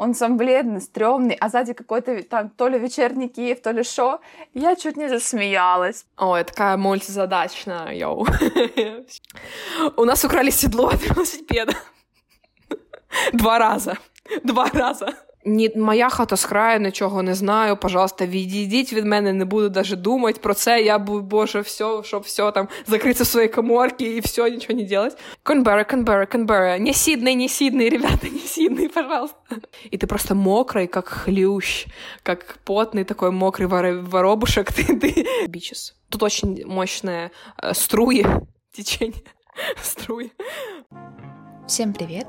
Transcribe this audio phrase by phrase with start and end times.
[0.00, 4.20] он сам бледный, стрёмный, а сзади какой-то там то ли вечерний Киев, то ли шо.
[4.54, 6.06] Я чуть не засмеялась.
[6.16, 8.26] Ой, такая мультизадачная, йоу.
[9.96, 11.74] У нас украли седло от велосипеда.
[13.32, 13.98] Два раза.
[14.42, 15.14] Два раза.
[15.47, 17.77] Ні, моя хата з краю, нічого не знаю.
[17.77, 20.81] Пожалуйста, відійдіть від мене, не буду даже думати про це.
[20.81, 24.85] Я буду, боже, все, щоб все там закритися в своїй коморці і все, нічого не
[24.85, 25.17] делать.
[25.43, 26.77] Канберра, Канберра, Канберра.
[26.79, 29.37] Не Сидней, не Сидней, ребята, не Сидней, пожалуйста.
[29.91, 31.85] И ты просто мокрый, как хлющ,
[32.23, 34.71] как потный такой мокрый вор- воробушек.
[34.73, 35.27] Ты, ты.
[35.47, 35.95] Бичес.
[36.09, 37.29] Тут очень мощные
[37.61, 38.25] э, струи,
[38.75, 39.23] течение,
[39.83, 40.31] струи.
[41.67, 42.27] Всем привет!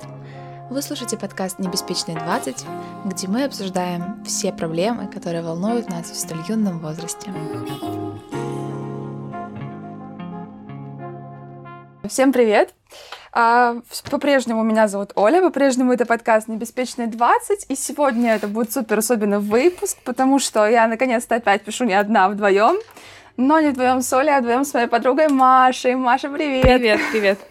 [0.71, 2.65] Вы слушаете подкаст «Небеспечные 20»,
[3.03, 7.29] где мы обсуждаем все проблемы, которые волнуют нас в столь юном возрасте.
[12.07, 12.73] Всем привет!
[13.33, 18.99] А, По-прежнему меня зовут Оля, по-прежнему это подкаст «Небеспечные 20», и сегодня это будет супер
[18.99, 22.77] особенный выпуск, потому что я наконец-то опять пишу не одна, а вдвоем,
[23.35, 25.95] но не вдвоем с Олей, а вдвоем с моей подругой Машей.
[25.95, 26.61] Маша, привет!
[26.63, 27.50] Привет, привет.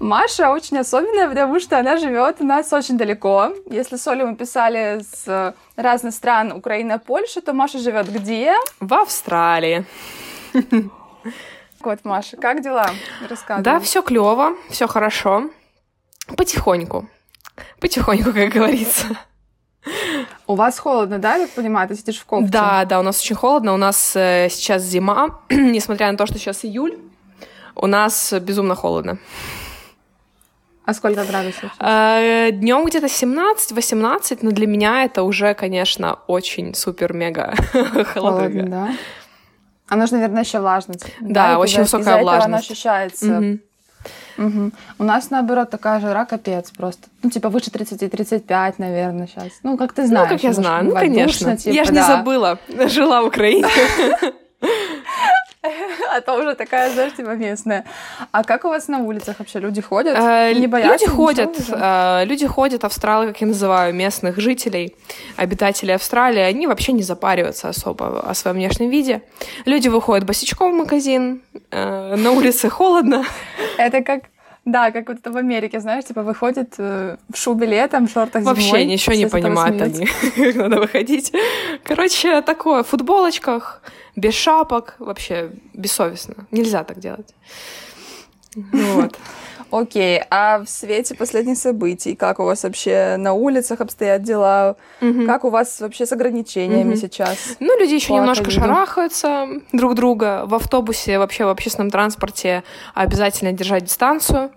[0.00, 3.52] Маша очень особенная, потому что она живет у нас очень далеко.
[3.70, 8.54] Если с Олей мы писали с разных стран, Украина, Польша, то Маша живет где?
[8.80, 9.84] В Австралии.
[11.80, 12.90] Вот, Маша, как дела?
[13.28, 13.62] Рассказывай.
[13.62, 15.50] Да, все клево, все хорошо.
[16.36, 17.06] Потихоньку.
[17.78, 19.06] Потихоньку, как говорится.
[20.46, 21.88] У вас холодно, да, я понимаю?
[21.88, 22.50] Ты сидишь в кофте?
[22.50, 23.74] Да, да, у нас очень холодно.
[23.74, 26.98] У нас э, сейчас зима, несмотря на то, что сейчас июль,
[27.74, 29.18] у нас безумно холодно.
[30.86, 31.70] А сколько градусов?
[31.80, 38.66] Э, Днем где-то 17-18, но для меня это уже, конечно, очень супер-мега Холодно, холодно.
[38.68, 38.88] да?
[39.88, 41.06] Оно же, наверное, еще влажность.
[41.20, 42.70] Да, это очень высокая из-за этого оно влажность.
[42.70, 43.26] ощущается.
[43.26, 43.60] Мгм.
[44.36, 44.72] Мгм.
[44.98, 47.08] У нас, наоборот, такая жара капец просто.
[47.22, 49.52] Ну, типа, выше 30-35, наверное, сейчас.
[49.62, 50.28] Ну, как ты знаешь.
[50.28, 51.24] Ну, как я знаю, ну, конечно.
[51.26, 52.06] душно, типа, я же не да.
[52.06, 53.66] забыла, жила в Украине.
[56.12, 57.84] А то уже такая, знаешь, типа, местная.
[58.32, 60.16] А как у вас на улицах вообще люди ходят?
[60.18, 60.92] Э, Не боятся?
[60.92, 64.94] Люди ходят, э, люди ходят, австралы, как я называю, местных жителей,
[65.36, 69.22] обитателей Австралии, они вообще не запариваются особо о своем внешнем виде.
[69.64, 73.24] Люди выходят босичком в магазин, э, на улице холодно.
[73.78, 74.24] Это как...
[74.64, 78.42] Да, как вот это в Америке, знаешь, типа выходит э, в шубе летом, в шортах
[78.42, 78.54] зимой.
[78.54, 81.32] Вообще ничего не понимают они, как надо выходить.
[81.84, 83.82] Короче, такое, в футболочках,
[84.16, 86.46] без шапок, вообще бессовестно.
[86.50, 87.34] Нельзя так делать.
[88.72, 89.18] Вот.
[89.78, 94.76] Окей, а в свете последних событий, как у вас вообще на улицах обстоят дела?
[95.00, 95.26] Мгм.
[95.26, 96.96] Как у вас вообще с ограничениями Мгм.
[96.96, 97.56] сейчас?
[97.58, 98.60] Ну, люди еще По немножко ковиду.
[98.60, 100.44] шарахаются друг друга.
[100.46, 102.62] В автобусе, вообще в общественном транспорте
[102.94, 104.50] обязательно держать дистанцию.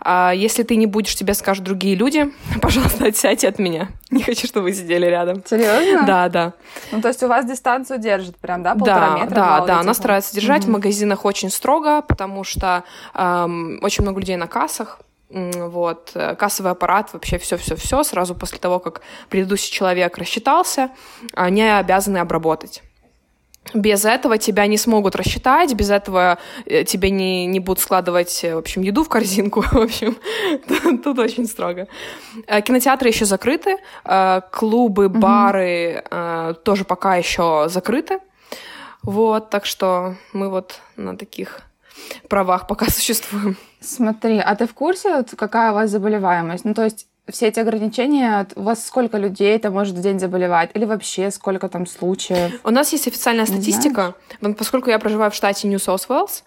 [0.00, 2.30] А если ты не будешь, тебе скажут другие люди,
[2.62, 3.88] пожалуйста, отсядьте от меня.
[4.10, 5.42] Не хочу, чтобы вы сидели рядом.
[5.44, 6.06] Серьезно?
[6.06, 6.52] Да, да.
[6.92, 9.34] Ну, то есть у вас дистанцию держит прям, да, полтора Да, метра?
[9.34, 9.96] да, да, она вот?
[9.96, 10.62] старается держать.
[10.62, 10.72] В Мгм.
[10.74, 12.84] магазинах очень строго, потому что
[13.14, 15.00] эм, очень много людей на кассах.
[15.30, 20.88] Вот, э, кассовый аппарат, вообще все-все-все, сразу после того, как предыдущий человек рассчитался,
[21.34, 22.82] они обязаны обработать.
[23.74, 28.54] Без этого тебя не смогут рассчитать, без этого э, тебе не, не будут складывать, э,
[28.54, 29.60] в общем, еду в корзинку.
[29.72, 30.16] В общем,
[30.66, 31.86] тут, тут очень строго.
[32.46, 33.76] Э, Кинотеатры еще закрыты,
[34.52, 38.20] клубы, бары э, тоже пока еще закрыты.
[39.02, 41.60] Вот, так что мы вот на таких
[42.28, 43.56] правах пока существуем.
[43.80, 46.64] Смотри, а ты в курсе, какая у вас заболеваемость?
[46.64, 50.70] Ну, то есть все эти ограничения, у вас сколько людей это может в день заболевать?
[50.74, 52.60] Или вообще сколько там случаев?
[52.64, 54.14] У нас есть официальная статистика,
[54.56, 56.44] поскольку я проживаю в штате Нью Саус Уэллс,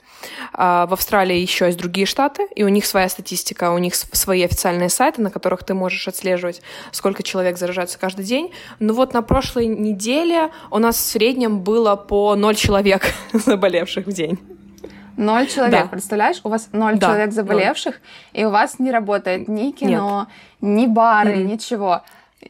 [0.54, 4.44] а, в Австралии еще есть другие штаты, и у них своя статистика, у них свои
[4.44, 6.62] официальные сайты, на которых ты можешь отслеживать,
[6.92, 8.52] сколько человек заражается каждый день.
[8.80, 14.12] Но вот на прошлой неделе у нас в среднем было по ноль человек заболевших в
[14.12, 14.40] день.
[15.22, 15.88] Ноль человек, Да.
[15.88, 16.42] представляешь?
[16.44, 17.34] У вас ноль Да, человек ноль.
[17.36, 18.02] заболевших,
[18.34, 20.28] и у вас не работает ни кино,
[20.62, 21.48] ни бары, Мгм.
[21.48, 22.02] ничего.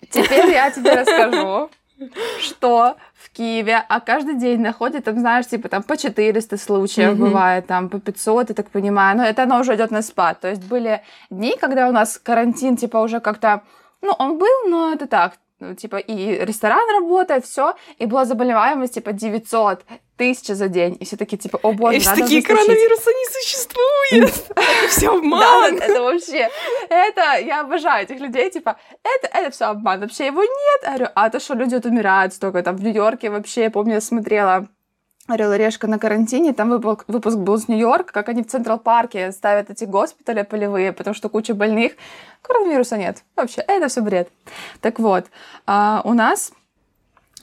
[0.09, 1.69] Теперь я тебе расскажу,
[2.39, 7.19] что в Киеве, а каждый день находят, там, знаешь, типа там по 400 случаев Мгм.
[7.19, 10.39] бывает, там по 500, я так понимаю, но это оно уже идет на спад.
[10.39, 13.63] То есть были дни, когда у нас карантин, типа, уже как-то,
[14.01, 18.96] ну, он был, но это так, ну, типа, и ресторан работает, все, и была заболеваемость,
[18.96, 19.86] типа, 900,
[20.18, 24.34] тысяча за день, и все такие, типа, о боже, и надо такие, коронавируса не существует.
[24.90, 25.78] Все обман.
[25.78, 26.50] это вообще,
[26.90, 31.12] это, я обожаю этих людей, типа, это, это все обман, вообще его нет.
[31.16, 34.68] А то, что люди умирают столько, там, в Нью-Йорке вообще, помню, я смотрела
[35.31, 38.80] Орел и Решка на карантине, там выпуск, выпуск был с Нью-Йорка, как они в Централ
[38.80, 41.94] Парке ставят эти госпитали полевые, потому что куча больных.
[42.42, 43.24] Коронавируса нет.
[43.36, 44.30] Вообще, это все бред.
[44.81, 45.25] Так вот,
[45.66, 46.51] а у нас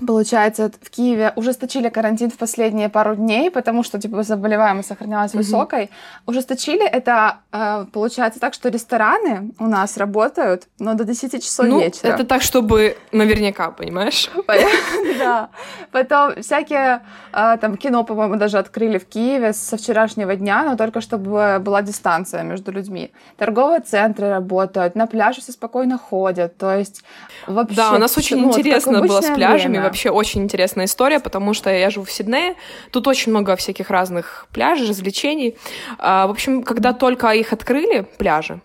[0.07, 5.39] Получается, в Киеве ужесточили карантин в последние пару дней, потому что типа заболеваемость сохранялась mm-hmm.
[5.39, 5.91] высокой.
[6.27, 11.81] Ужесточили это, э, получается, так, что рестораны у нас работают, но до 10 часов ну,
[11.81, 12.13] вечера.
[12.13, 14.31] Это так, чтобы наверняка, понимаешь?
[15.19, 15.49] Да.
[15.91, 17.03] Потом всякие
[17.33, 21.83] э, там кино, по-моему, даже открыли в Киеве со вчерашнего дня, но только чтобы была
[21.83, 23.11] дистанция между людьми.
[23.37, 27.03] Торговые центры работают, на пляже все спокойно ходят, то есть
[27.47, 27.77] вообще...
[27.77, 31.71] Да, у нас очень ну, интересно было с пляжами, вообще очень интересная история, потому что
[31.71, 32.55] я живу в Сиднее,
[32.91, 35.57] тут очень много всяких разных пляжей, развлечений.
[35.99, 38.61] А, в общем, когда только их открыли, пляжи,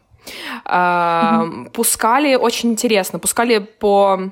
[0.65, 1.71] mm-hmm.
[1.71, 4.31] пускали очень интересно, пускали по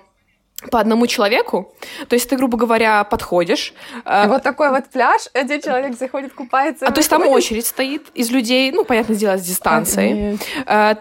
[0.70, 1.74] по одному человеку.
[2.08, 3.74] То есть ты, грубо говоря, подходишь.
[4.06, 6.86] Э, вот такой вот пляж, один человек заходит, купается.
[6.86, 10.38] А то есть там очередь стоит из людей, ну, понятное дело, с дистанцией.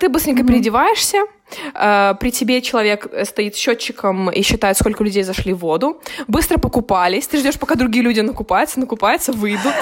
[0.01, 0.47] Ты быстренько mm-hmm.
[0.47, 1.19] переодеваешься,
[1.73, 6.01] при тебе человек э, стоит счетчиком и считает, сколько людей зашли в воду.
[6.29, 7.27] Быстро покупались.
[7.27, 9.75] Ты ждешь, пока другие люди накупаются, накупаются, выйдут.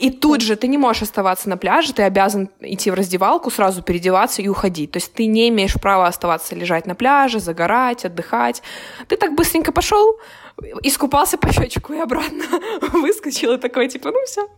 [0.00, 3.82] И тут же ты не можешь оставаться на пляже, ты обязан идти в раздевалку, сразу
[3.82, 4.92] переодеваться и уходить.
[4.92, 8.62] То есть ты не имеешь права оставаться лежать на пляже, загорать, отдыхать.
[9.08, 10.18] Ты так быстренько пошел,
[10.82, 12.44] искупался по счетчику и обратно
[12.92, 14.48] выскочил и такой, типа, ну все.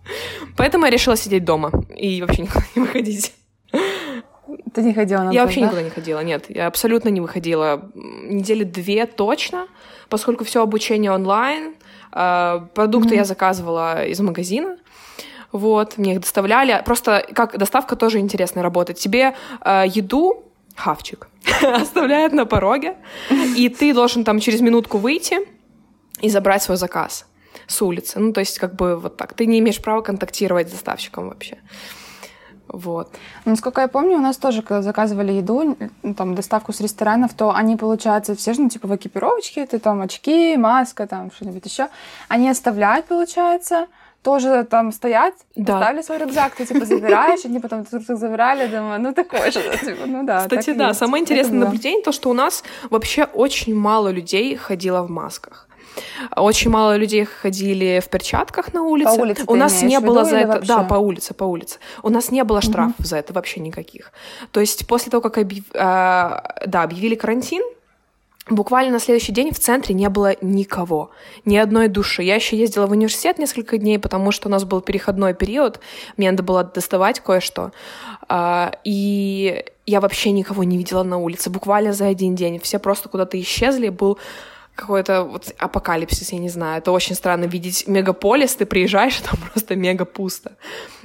[0.57, 3.33] Поэтому я решила сидеть дома и вообще никуда не выходить.
[4.73, 5.67] Ты не ходила на Я вообще да?
[5.67, 6.47] никуда не ходила, нет.
[6.49, 7.91] Я абсолютно не выходила.
[7.95, 9.67] Недели две точно,
[10.09, 11.75] поскольку все обучение онлайн.
[12.13, 13.19] Э, продукты mm-hmm.
[13.19, 14.77] я заказывала из магазина.
[15.53, 16.83] Вот, мне их доставляли.
[16.85, 18.99] Просто как доставка тоже интересно работать.
[18.99, 19.35] Тебе
[19.65, 20.45] э, еду,
[20.77, 21.29] хавчик,
[21.63, 22.97] оставляют на пороге,
[23.57, 25.39] и ты должен там через минутку выйти
[26.21, 27.27] и забрать свой заказ
[27.67, 28.21] с улицы.
[28.21, 29.35] Ну, то есть, как бы вот так.
[29.35, 31.59] Ты не имеешь права контактировать с доставщиком вообще.
[32.77, 33.09] Вот.
[33.47, 35.79] Насколько я помню, у нас тоже, когда заказывали еду,
[36.15, 40.03] там, доставку с ресторанов, то они, получается, все же, ну, типа, в экипировочке, ты там
[40.03, 41.89] очки, маска, там, что-нибудь еще.
[42.29, 43.87] Они оставляют, получается,
[44.23, 45.75] тоже там стоят, да.
[45.75, 49.61] поставили свой рюкзак, ты типа забираешь, они потом этот рюкзак забирали, думаю, ну такой же,
[49.85, 50.41] типа, ну да.
[50.41, 50.99] Кстати, да, есть.
[50.99, 55.66] самое интересное наблюдение то, что у нас вообще очень мало людей ходило в масках.
[56.35, 59.17] Очень мало людей ходили в перчатках на улице.
[59.17, 60.49] По улице У нас не было за это...
[60.49, 60.69] Вообще?
[60.69, 61.79] Да, по улице, по улице.
[62.03, 63.07] У нас не было штрафов угу.
[63.07, 64.13] за это вообще никаких.
[64.53, 65.65] То есть после того, как объяв...
[65.75, 67.63] а, да, объявили карантин,
[68.49, 71.11] Буквально на следующий день в центре не было никого,
[71.45, 72.23] ни одной души.
[72.23, 75.81] Я еще ездила в университет несколько дней, потому что у нас был переходной период,
[76.17, 77.73] мне надо было доставать кое-что.
[78.29, 82.61] А, и я вообще никого не видела на улице, буквально за один день.
[82.61, 84.17] Все просто куда-то исчезли, был
[84.77, 86.79] какой-то вот апокалипсис, я не знаю.
[86.79, 90.53] Это очень странно видеть мегаполис, ты приезжаешь, там просто мега пусто.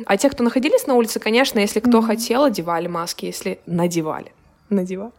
[0.05, 2.05] А те, кто находились на улице, конечно, если кто mm-hmm.
[2.05, 4.33] хотел, одевали маски, если надевали.
[4.69, 5.11] Надевали.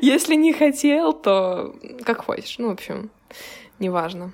[0.00, 1.74] Если не хотел, то
[2.04, 2.58] как хочешь.
[2.58, 3.10] Ну, в общем,
[3.78, 4.32] неважно.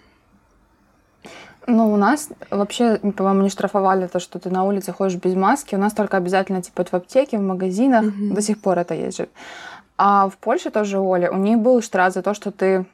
[1.67, 5.77] Ну, у нас вообще, по-моему, не штрафовали то, что ты на улице ходишь без маски.
[5.77, 8.05] У нас только обязательно, типа, в аптеке, в магазинах.
[8.05, 8.35] Mm-hmm.
[8.35, 9.21] До сих пор это есть
[9.97, 12.85] А в Польше тоже, Оля, у них был штраф за то, что ты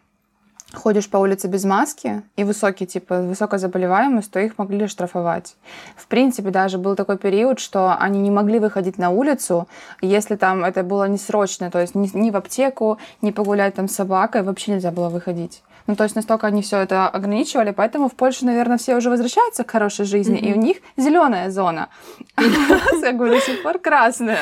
[0.74, 5.56] ходишь по улице без маски и высокий, типа, высокая заболеваемость, то их могли штрафовать.
[5.96, 9.66] В принципе, даже был такой период, что они не могли выходить на улицу,
[10.02, 13.88] если там это было не срочно, то есть ни, ни в аптеку, ни погулять там
[13.88, 15.62] с собакой, вообще нельзя было выходить.
[15.86, 19.64] Ну, то есть настолько они все это ограничивали, поэтому в Польше, наверное, все уже возвращаются
[19.64, 20.50] к хорошей жизни, mm-hmm.
[20.50, 21.88] и у них зеленая зона.
[22.36, 24.40] А у нас, я говорю, до сих пор красная.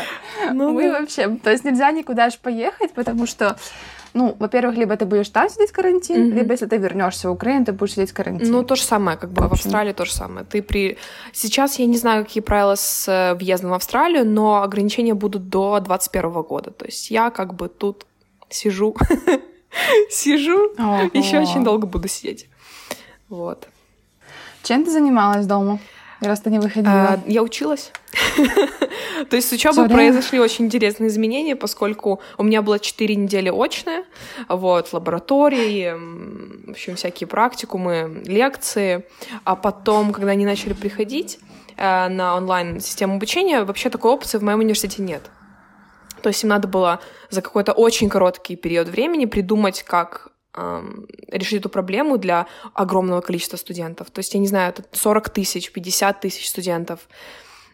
[0.52, 3.56] Ну Мы вообще, то есть нельзя никуда аж поехать, потому что
[4.16, 6.35] ну, во-первых, либо ты будешь там сидеть карантин, mm-hmm.
[6.35, 8.50] либо если ты вернешься в Украину, ты будешь сидеть карантин.
[8.50, 10.46] Ну, то же самое, как бы в, в Австралии то же самое.
[10.46, 10.96] Ты при...
[11.32, 15.80] Сейчас я не знаю, какие правила с э, въездом в Австралию, но ограничения будут до
[15.80, 16.70] 2021 года.
[16.70, 18.06] То есть я как бы тут
[18.49, 18.96] сижу,
[20.11, 20.73] сижу,
[21.12, 22.49] еще очень долго буду сидеть.
[23.28, 23.68] Вот.
[24.62, 25.78] Чем ты занималась дома?
[26.20, 26.92] Раз ты не выходила.
[26.92, 27.92] А, я училась.
[29.30, 34.04] То есть с учебой произошли очень интересные изменения, поскольку у меня было 4 недели очные,
[34.49, 35.92] вот, лаборатории,
[36.66, 39.06] в общем, всякие практикумы, лекции.
[39.44, 41.38] А потом, когда они начали приходить
[41.76, 45.23] э, на онлайн-систему обучения, вообще такой опции в моем университете нет.
[46.23, 50.32] То есть им надо было за какой-то очень короткий период времени придумать, как
[51.28, 54.10] решить эту проблему для огромного количества студентов.
[54.10, 57.08] То есть, я не знаю, это 40 тысяч, 50 тысяч студентов.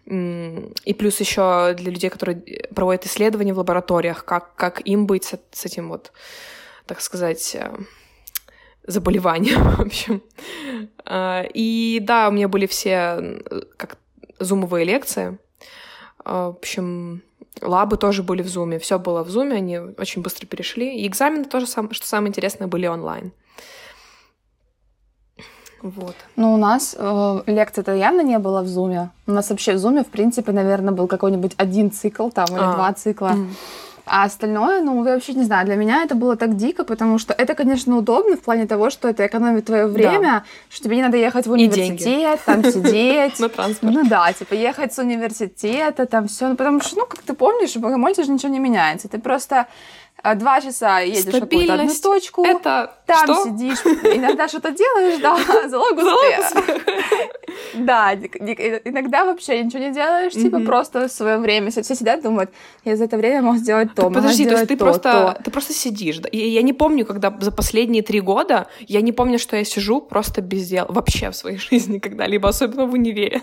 [0.04, 2.42] И плюс еще для людей, которые
[2.74, 6.12] проводят исследования в лабораториях, как, как им быть с, с этим вот,
[6.86, 7.72] так сказать, э,
[8.84, 10.22] заболевания, в общем.
[11.04, 13.42] А, и да, у меня были все
[13.76, 13.98] как
[14.40, 15.38] зумовые лекции.
[16.24, 17.22] А, в общем,
[17.60, 21.00] лабы тоже были в зуме, все было в зуме, они очень быстро перешли.
[21.00, 23.32] И экзамены тоже, что самое интересное, были онлайн.
[25.82, 26.14] Вот.
[26.36, 29.10] Ну, у нас э, лекции-то явно не было в Зуме.
[29.26, 32.74] У нас вообще в Зуме, в принципе, наверное, был какой-нибудь один цикл там или а.
[32.74, 33.32] два цикла.
[33.32, 33.48] Mm.
[34.14, 37.32] А остальное, ну, я вообще не знаю, для меня это было так дико, потому что
[37.32, 40.44] это, конечно, удобно в плане того, что это экономит твое время, да.
[40.68, 43.38] что тебе не надо ехать в университет, там сидеть.
[43.40, 43.94] На транспорт.
[43.94, 46.48] Ну да, типа ехать с университета, там все.
[46.48, 49.08] Ну, потому что, ну, как ты помнишь, в Богомольце же ничего не меняется.
[49.08, 49.66] Ты просто
[50.36, 53.44] два часа едешь в какую-то одну точку, это там что?
[53.44, 55.36] сидишь, иногда что-то делаешь, да,
[55.68, 56.80] залог успеха.
[57.74, 61.70] Да, иногда вообще ничего не делаешь, типа просто в свое время.
[61.70, 62.50] Все сидят, думают,
[62.84, 66.20] я за это время мог сделать то, Подожди, то есть ты просто, ты просто сидишь.
[66.32, 70.40] Я не помню, когда за последние три года, я не помню, что я сижу просто
[70.40, 73.42] без дела вообще в своей жизни когда-либо, особенно в универе.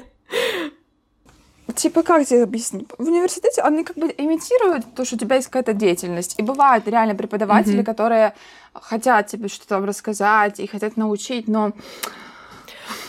[1.75, 2.87] Типа, как тебе объяснить?
[2.97, 6.35] В университете они как бы имитируют то, что у тебя есть какая-то деятельность.
[6.37, 7.83] И бывают реально преподаватели, mm-hmm.
[7.83, 8.33] которые
[8.73, 11.73] хотят тебе что-то рассказать и хотят научить, но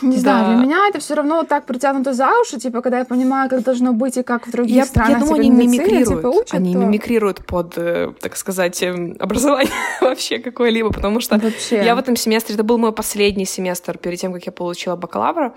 [0.02, 0.21] не да.
[0.21, 3.49] знаю, для меня это все равно вот так притянуто за уши, типа, когда я понимаю,
[3.49, 5.11] как должно быть и как в других я, странах.
[5.11, 6.09] Я думаю, типа, они мимикрируют.
[6.09, 6.79] Типа, учат, они то...
[6.79, 11.85] мимикрируют под, э, так сказать, эм, образование вообще какое-либо, потому что вообще.
[11.85, 15.55] я в этом семестре, это был мой последний семестр перед тем, как я получила бакалавра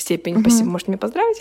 [0.00, 0.34] степень.
[0.34, 0.42] Угу.
[0.42, 1.40] Спасибо, можете меня поздравить.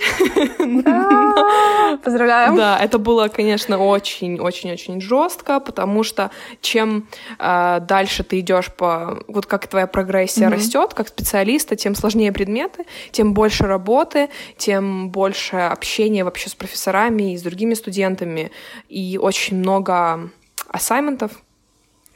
[2.03, 2.55] Поздравляем.
[2.55, 7.07] Да, это было, конечно, очень-очень-очень жестко, потому что чем
[7.39, 12.85] э, дальше ты идешь по, вот как твоя прогрессия растет, как специалиста, тем сложнее предметы,
[13.11, 18.51] тем больше работы, тем больше общения вообще с профессорами и с другими студентами,
[18.89, 20.29] и очень много
[20.67, 21.31] ассайментов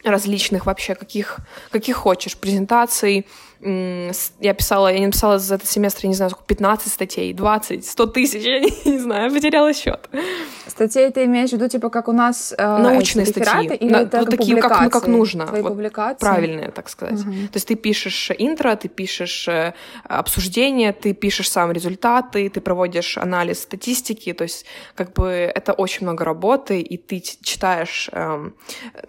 [0.03, 1.39] различных вообще, каких,
[1.71, 3.25] каких хочешь, презентаций,
[4.39, 7.85] я писала, я не написала за этот семестр, я не знаю, сколько, 15 статей, 20,
[7.85, 10.09] 100 тысяч, я не, не знаю, потеряла счет.
[10.67, 13.75] Статей ты имеешь в виду, типа, как у нас э, Научные статьи.
[13.75, 15.45] Или На, это вот такие, как, ну, как нужно.
[15.47, 16.19] Твои вот, публикации?
[16.19, 17.19] Правильные, так сказать.
[17.19, 17.31] Угу.
[17.31, 23.17] То есть ты пишешь интро, ты пишешь э, обсуждение, ты пишешь сам результаты, ты проводишь
[23.17, 24.65] анализ статистики, то есть
[24.95, 28.49] как бы это очень много работы, и ты читаешь э,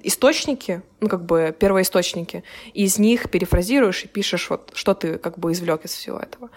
[0.02, 5.38] источники, ну, как бы первоисточники, и из них перефразируешь и пишешь вот, что ты как
[5.38, 6.48] бы извлек из всего этого.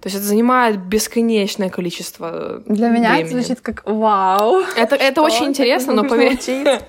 [0.00, 3.00] То есть это занимает бесконечное количество Для времени.
[3.00, 4.62] меня это звучит как вау.
[4.76, 6.38] Это, это очень интересно, но поверь...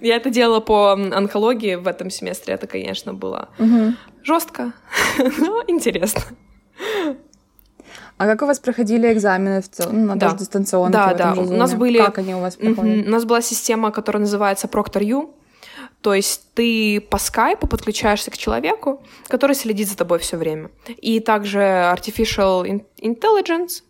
[0.00, 2.54] Я это делала по онкологии в этом семестре.
[2.54, 3.94] Это, конечно, было угу.
[4.22, 4.72] жестко,
[5.18, 6.22] но интересно.
[8.20, 10.06] А как у вас проходили экзамены в целом?
[10.06, 10.32] Ну, да.
[10.32, 10.92] дистанционно?
[10.92, 11.32] Да, да.
[11.32, 11.96] У нас были...
[11.96, 13.06] Как они у вас проходят?
[13.06, 15.34] У нас была система, которая называется Proctor-U.
[16.02, 20.70] То есть ты по скайпу подключаешься к человеку, который следит за тобой все время.
[20.96, 23.82] И также Artificial Intelligence,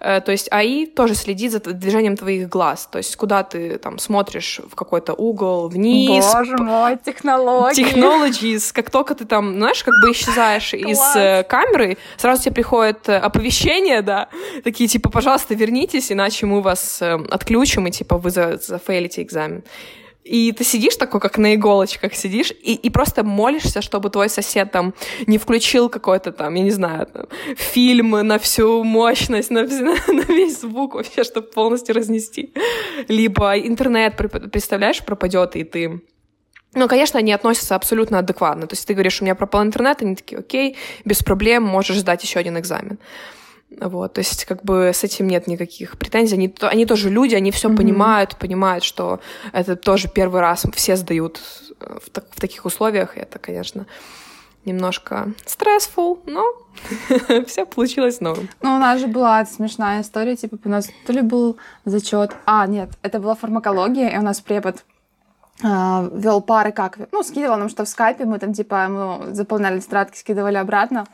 [0.00, 2.88] э, то есть АИ тоже следит за движением твоих глаз.
[2.90, 6.24] То есть куда ты там смотришь в какой-то угол, вниз.
[6.32, 7.84] Боже мой, технологии.
[7.84, 8.72] Technologies.
[8.72, 13.18] Как только ты там, знаешь, как бы исчезаешь из э, камеры, сразу тебе приходит э,
[13.18, 14.30] оповещение, да,
[14.64, 19.62] такие типа, пожалуйста, вернитесь, иначе мы вас отключим, и типа вы зафейлите экзамен.
[20.24, 24.70] И ты сидишь такой, как на иголочках сидишь, и, и просто молишься, чтобы твой сосед
[24.70, 24.92] там
[25.26, 30.60] не включил какой-то там, я не знаю, там, фильм на всю мощность, на, на весь
[30.60, 32.52] звук вообще, чтобы полностью разнести.
[33.08, 34.16] Либо интернет,
[34.52, 36.02] представляешь, пропадет, и ты
[36.74, 38.66] ну, конечно, они относятся абсолютно адекватно.
[38.66, 42.22] То есть ты говоришь, у меня пропал интернет, они такие, окей, без проблем, можешь сдать
[42.22, 42.98] еще один экзамен.
[43.70, 46.34] Вот, то есть как бы с этим нет никаких претензий.
[46.34, 47.76] Они, они тоже люди, они все mm-hmm.
[47.76, 49.20] понимают, понимают, что
[49.52, 51.40] это тоже первый раз все сдают
[51.80, 53.16] э, в, так, в таких условиях.
[53.16, 53.86] И это, конечно,
[54.64, 56.44] немножко стрессфул, но
[57.46, 58.48] все получилось норм.
[58.62, 62.66] Ну, у нас же была смешная история, типа, у нас то ли был зачет, а,
[62.66, 64.84] нет, это была фармакология, и у нас препод
[65.62, 69.80] э, вел пары как, ну, скидывал нам что в скайпе, мы там, типа, мы заполняли
[69.80, 71.06] тетрадки, скидывали обратно.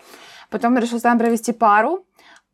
[0.50, 2.04] Потом решил с нами провести пару,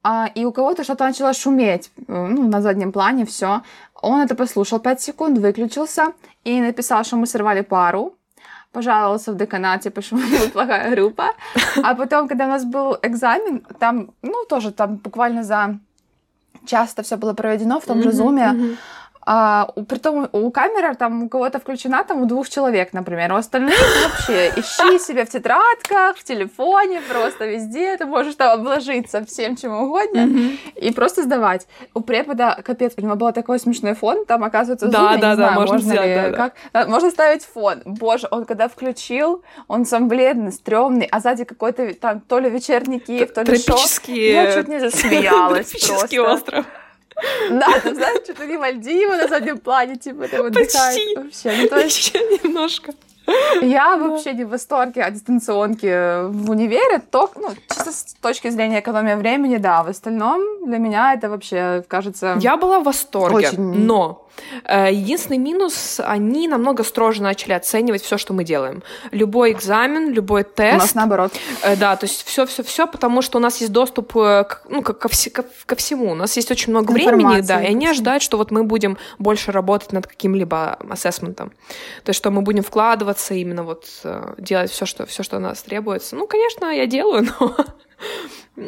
[0.03, 3.63] а, и у кого-то что-то начало шуметь, э, ну, на заднем плане, все.
[4.03, 6.13] Он это послушал 5 секунд, выключился
[6.45, 8.15] и написал, что мы сорвали пару,
[8.73, 11.25] пожаловался в деканате, типа, что мы плохая группа.
[11.83, 15.79] А потом, когда у нас был экзамен, там, ну, тоже там буквально за
[16.67, 18.77] час это все было проведено в том же зуме,
[19.27, 23.37] а, у- притом у камеры там у кого-то включена там у двух человек, например, у
[23.37, 23.75] остальных
[24.05, 29.73] вообще ищи себе в тетрадках, в телефоне, просто везде, ты можешь там обложиться всем чем
[29.83, 30.29] угодно
[30.75, 31.67] и просто сдавать.
[31.95, 35.21] У препода, капец, у него был такой смешной фон, там, оказывается, Да, я да, не
[35.21, 37.83] да, знаю, можно можно сделать, ли, да, как, да, можно ставить фон.
[37.85, 42.99] Боже, он когда включил, он сам бледный, стрёмный, а сзади какой-то там то ли вечерний
[43.01, 43.65] Киев, то ли шо.
[43.65, 44.33] Тропические...
[44.33, 46.23] Я чуть не засмеялась просто.
[46.23, 46.67] остров.
[47.51, 50.79] Да, там, знаешь, что-то не Мальдивы на заднем плане, типа, там Почти.
[50.79, 51.53] отдыхает вообще.
[51.63, 52.93] Ну, то есть Еще немножко.
[53.63, 58.81] я вообще не в восторге от дистанционки в универе, то, ну, чисто с точки зрения
[58.81, 62.37] экономии времени, да, в остальном для меня это вообще, кажется...
[62.41, 63.85] Я была в восторге, Очень.
[63.85, 64.27] но
[64.91, 68.83] единственный минус, они намного строже начали оценивать все, что мы делаем.
[69.11, 70.95] Любой экзамен, любой У нас тест.
[70.95, 71.33] наоборот.
[71.63, 74.63] Э, Да, то есть все, все, все, потому что у нас есть доступ э, к,
[74.69, 76.13] ну, ко, ко ко- всему.
[76.13, 79.53] У нас есть очень много времени, да, и они ожидают, что вот мы будем больше
[79.53, 81.51] работать над каким-либо ассессментом.
[82.05, 85.43] То есть, что мы будем вкладываться именно вот э, делать все, что, все, что от
[85.43, 86.17] нас требуется.
[86.17, 87.57] Ну, конечно, я делаю, но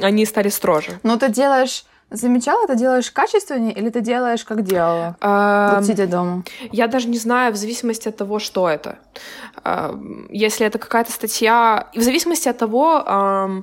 [0.06, 0.98] они стали строже.
[1.02, 1.84] Ну, ты делаешь...
[2.12, 5.16] Замечала, ты делаешь качественнее или ты делаешь, как делала?
[5.20, 6.44] А, Вот сидя дома.
[6.70, 8.98] Я даже не знаю, в зависимости от того, что это.
[10.30, 13.62] Если это какая-то статья, в зависимости от того,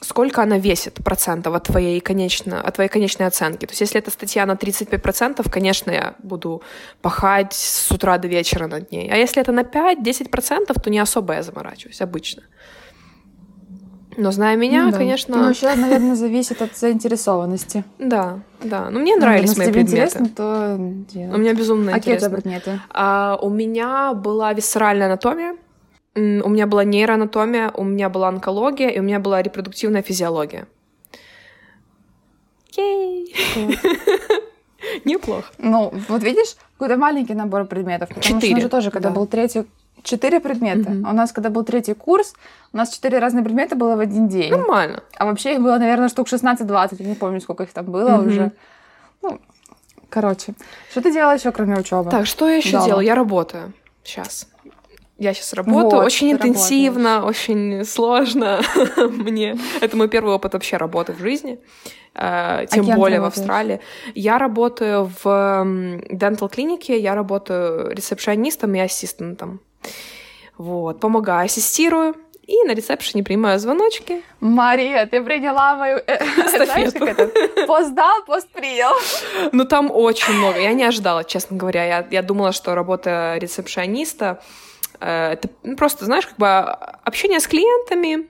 [0.00, 3.66] сколько она весит процентов от твоей, конечно, от твоей конечной оценки.
[3.66, 6.62] То есть если это статья на 35 процентов, конечно, я буду
[7.00, 9.10] пахать с утра до вечера над ней.
[9.10, 12.42] А если это на 5-10 процентов, то не особо я заморачиваюсь, обычно.
[14.16, 14.98] Но зная меня, Ну да.
[14.98, 15.36] конечно...
[15.36, 17.84] Ну, еще, наверное, зависит от заинтересованности.
[17.98, 18.90] Да, да.
[18.90, 19.96] Но мне Ну, нравились если мои тебе предметы.
[20.18, 20.76] интересно, то.
[21.34, 22.42] У меня безумно А какие у тебя интересно.
[22.50, 22.80] предметы?
[22.90, 25.56] А, у меня была висцеральная анатомия,
[26.14, 30.66] у меня была нейроанатомия, у меня была онкология, и у меня была репродуктивная физиология.
[32.76, 33.34] Ей!
[35.04, 35.46] Неплохо.
[35.58, 38.08] Ну, вот видишь, какой-то маленький набор предметов.
[38.08, 39.14] Потому что Четыре, нас же тоже, когда да.
[39.14, 39.64] был третий...
[40.04, 40.90] Четыре предмета.
[41.04, 42.34] А У нас, когда был третий курс,
[42.72, 44.50] у нас четыре разные предмета было в один день.
[44.52, 45.02] Нормально.
[45.16, 46.96] А вообще их было, наверное, штук 16-20.
[46.98, 48.26] Я не помню, сколько их там было Мгм.
[48.28, 48.52] уже.
[49.22, 49.40] Ну,
[50.10, 50.54] короче.
[50.90, 52.10] Что ты делала еще, кроме учебы?
[52.10, 52.84] Так, что я еще Дома.
[52.86, 53.04] делаю?
[53.06, 53.72] Я работаю
[54.04, 54.46] сейчас.
[55.16, 58.60] Я сейчас работаю Вот, очень интенсивно, очень сложно
[58.96, 59.56] мне.
[59.80, 61.58] Это мой первый опыт вообще работы в жизни,
[62.14, 63.38] э, тем ты более в работаешь?
[63.48, 63.80] Австралии.
[64.16, 69.60] Я работаю в м, dental клинике, я работаю ресепшионистом и ассистентом.
[70.58, 72.14] Вот, помогаю, ассистирую.
[72.46, 74.22] И на ресепшене принимаю звоночки.
[74.40, 75.96] Мария, ты приняла мою...
[76.06, 76.18] э,
[76.64, 77.66] Знаешь, как это?
[77.66, 78.92] Пост дал, пост принял.
[79.52, 80.60] Ну, там очень много.
[80.60, 81.84] Я не ожидала, честно говоря.
[81.86, 84.42] Я, я думала, что работа ресепшиониста
[85.00, 88.28] э, это ну, просто, знаешь, как бы общение с клиентами.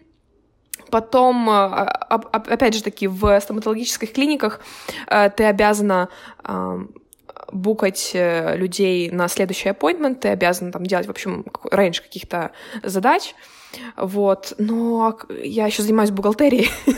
[0.91, 4.61] Потом, э, опять же таки, в стоматологических клиниках
[5.09, 6.09] э, ты обязана
[7.55, 12.51] букать э, людей на следующий appointment, ты обязана там делать, в общем, range каких-то
[12.83, 13.35] задач.
[13.97, 14.55] Вот.
[14.59, 16.71] Но я еще занимаюсь бухгалтерией.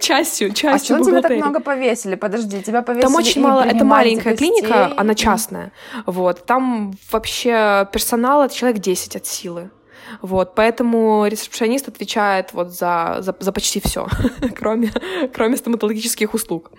[0.00, 2.16] Частью, А частью что тебя так много повесили?
[2.16, 5.72] Подожди, тебя повесили Там очень мало, это маленькая гостей, клиника, она частная.
[6.04, 9.70] Вот, там вообще персонал это человек 10 от силы.
[10.22, 14.06] Вот, поэтому ресепшионист отвечает вот за, за, за почти все,
[14.56, 14.92] кроме,
[15.32, 16.70] кроме стоматологических услуг,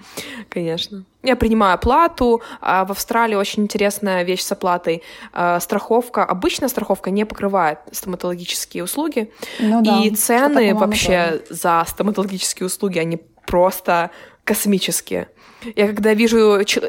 [0.50, 1.04] конечно.
[1.24, 2.42] Я принимаю оплату.
[2.62, 5.02] а в Австралии очень интересная вещь с оплатой.
[5.34, 9.32] А, Страховка, обычная страховка не покрывает стоматологические услуги.
[9.60, 14.12] Ну да, И цены вообще за стоматологические услуги, они просто
[14.44, 15.28] космические.
[15.76, 16.38] Я когда вижу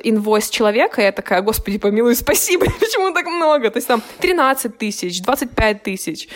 [0.03, 3.71] инвойс человека, я такая, господи, помилуй, спасибо, почему так много?
[3.71, 6.29] То есть там 13 тысяч, 25 тысяч,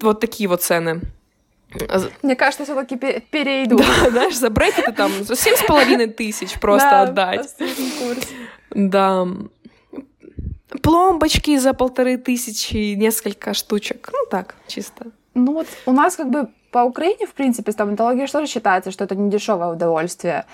[0.00, 1.00] вот такие вот цены.
[2.22, 3.78] Мне кажется, все-таки перейду.
[3.78, 7.54] Да, знаешь, за брекеты там семь с половиной тысяч просто Да, отдать.
[7.98, 8.28] курс.
[8.70, 9.26] Да.
[10.82, 14.08] Пломбочки за полторы тысячи, несколько штучек.
[14.12, 15.06] Ну так, чисто.
[15.34, 19.04] Ну вот у нас как бы по Украине, в принципе, стоматология же тоже считается, что
[19.04, 20.44] это не дешевое удовольствие.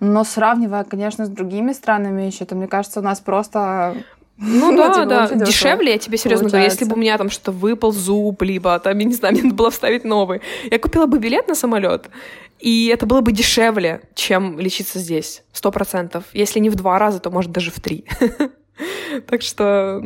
[0.00, 3.94] Но сравнивая, конечно, с другими странами еще, то мне кажется, у нас просто...
[4.38, 7.52] Ну да, типа, да, дешевле, я тебе серьезно говорю, если бы у меня там что-то
[7.52, 11.20] выпал зуб, либо там, я не знаю, мне надо было вставить новый, я купила бы
[11.20, 12.10] билет на самолет,
[12.58, 16.24] и это было бы дешевле, чем лечиться здесь, сто процентов.
[16.32, 18.04] Если не в два раза, то может даже в три.
[19.26, 20.00] Так что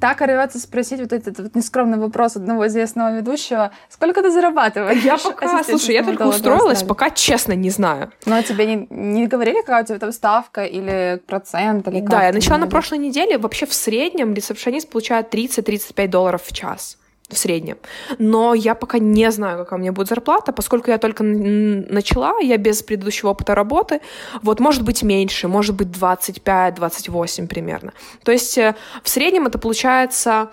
[0.00, 3.70] Так рвется спросить вот этот вот нескромный вопрос одного известного ведущего.
[3.88, 5.02] Сколько ты зарабатываешь?
[5.02, 8.12] я пока, слушай, я только устроилась, пока честно не знаю.
[8.26, 11.88] Но тебе не, не говорили, какая у тебя там ставка или процент?
[11.88, 16.52] Или Да, я начала на прошлой неделе, вообще в среднем ресепшонист получает 30-35 долларов в
[16.52, 16.98] час.
[17.28, 17.76] В среднем.
[18.18, 22.56] Но я пока не знаю, какая у меня будет зарплата, поскольку я только начала, я
[22.56, 24.00] без предыдущего опыта работы.
[24.42, 27.92] Вот, может быть, меньше, может быть, 25-28 примерно.
[28.22, 30.50] То есть э, в среднем это получается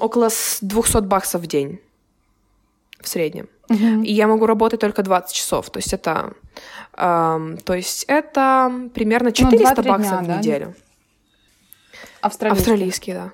[0.00, 1.80] около 200 баксов в день.
[3.00, 3.48] В среднем.
[3.68, 4.04] Uh-huh.
[4.04, 5.70] И я могу работать только 20 часов.
[5.70, 6.32] То есть это,
[6.96, 10.74] эм, то есть это примерно 400 ну, баксов дня, в неделю.
[12.20, 12.72] Австралийские.
[12.72, 13.32] Австралийские, да.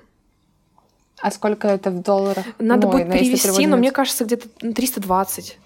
[1.21, 2.45] А сколько это в долларах?
[2.59, 5.57] Надо ну, будет перевести, но мне кажется, где-то 320.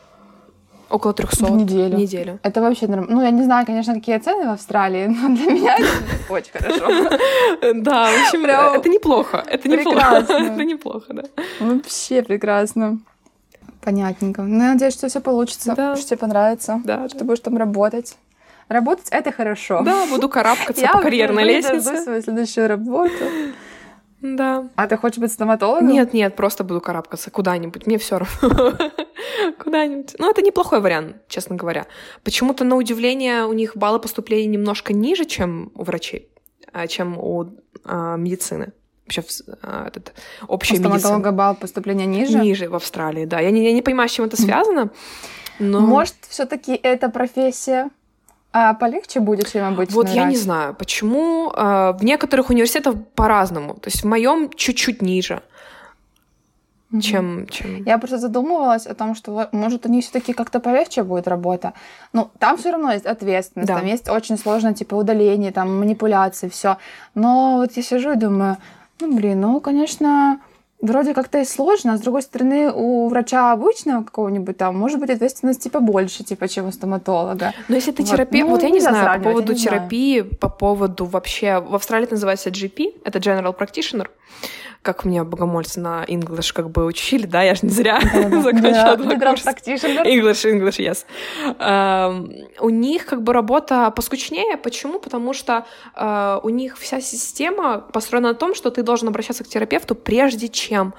[0.91, 1.95] Около 300 в неделю.
[1.95, 2.39] В неделю.
[2.43, 3.15] Это вообще нормально.
[3.15, 5.87] Ну, я не знаю, конечно, какие цены в Австралии, но для меня это
[6.29, 7.19] очень хорошо.
[7.75, 9.43] Да, в общем, это неплохо.
[9.47, 10.25] Это неплохо.
[10.29, 11.23] Это неплохо, да.
[11.59, 12.99] Вообще прекрасно.
[13.81, 14.41] Понятненько.
[14.41, 15.95] Ну, я надеюсь, что все получится, да.
[15.95, 17.25] что тебе понравится, да, что да.
[17.25, 18.17] будешь там работать.
[18.67, 19.81] Работать— это хорошо.
[19.83, 21.93] Да, буду карабкаться по карьерной лестнице.
[21.93, 23.13] Я свою следующую работу.
[24.21, 24.69] Да.
[24.75, 25.87] А ты хочешь быть стоматологом?
[25.87, 27.87] Нет, нет, просто буду карабкаться куда-нибудь.
[27.87, 28.73] Мне все равно.
[29.59, 30.15] куда-нибудь.
[30.19, 31.87] Ну, это неплохой вариант, честно говоря.
[32.23, 36.29] Почему-то, на удивление, у них баллы поступления немножко ниже, чем у врачей,
[36.71, 37.51] а, чем у
[37.83, 38.73] а, медицины
[39.05, 39.23] вообще
[39.61, 40.13] а, этот
[40.47, 42.39] общая у стоматолога балл поступления ниже?
[42.39, 43.39] Ниже в Австралии, да.
[43.39, 44.91] Я не, я не понимаю, с чем это связано.
[45.59, 45.79] Но...
[45.79, 47.89] Может, все-таки эта профессия
[48.53, 49.95] а полегче будет, чем обычно?
[49.95, 51.51] Вот я не знаю, почему.
[51.55, 53.75] Э, в некоторых университетах по-разному.
[53.75, 55.41] То есть в моем чуть-чуть ниже.
[56.91, 57.01] Mm-hmm.
[57.01, 57.83] Чем, чем...
[57.85, 61.71] Я просто задумывалась о том, что, может, у них все-таки как-то полегче будет работа.
[62.11, 63.77] Ну, там все равно есть ответственность, да.
[63.77, 66.77] там есть очень сложно, типа, удаление, там, манипуляции, все.
[67.15, 68.57] Но вот я сижу и думаю,
[68.99, 70.41] ну, блин, ну, конечно,
[70.81, 75.09] вроде как-то и сложно, а с другой стороны, у врача обычного какого-нибудь там может быть
[75.09, 77.53] ответственность типа больше, типа, чем у стоматолога.
[77.67, 78.11] Но если ты вот.
[78.11, 80.35] терапевт, ну, вот я не знаю, по поводу терапии, знаю.
[80.37, 84.07] по поводу вообще, в Австралии это называется GP, это General Practitioner,
[84.81, 87.99] как меня богомольцы на English как бы учили, да, я же не зря
[88.41, 88.95] закончила
[89.29, 89.43] курс.
[90.05, 91.05] English, English, yes.
[91.59, 94.57] Эм, у них как бы работа поскучнее.
[94.57, 94.99] Почему?
[94.99, 95.65] Потому что
[95.95, 100.47] э, у них вся система построена на том, что ты должен обращаться к терапевту прежде
[100.47, 100.93] чем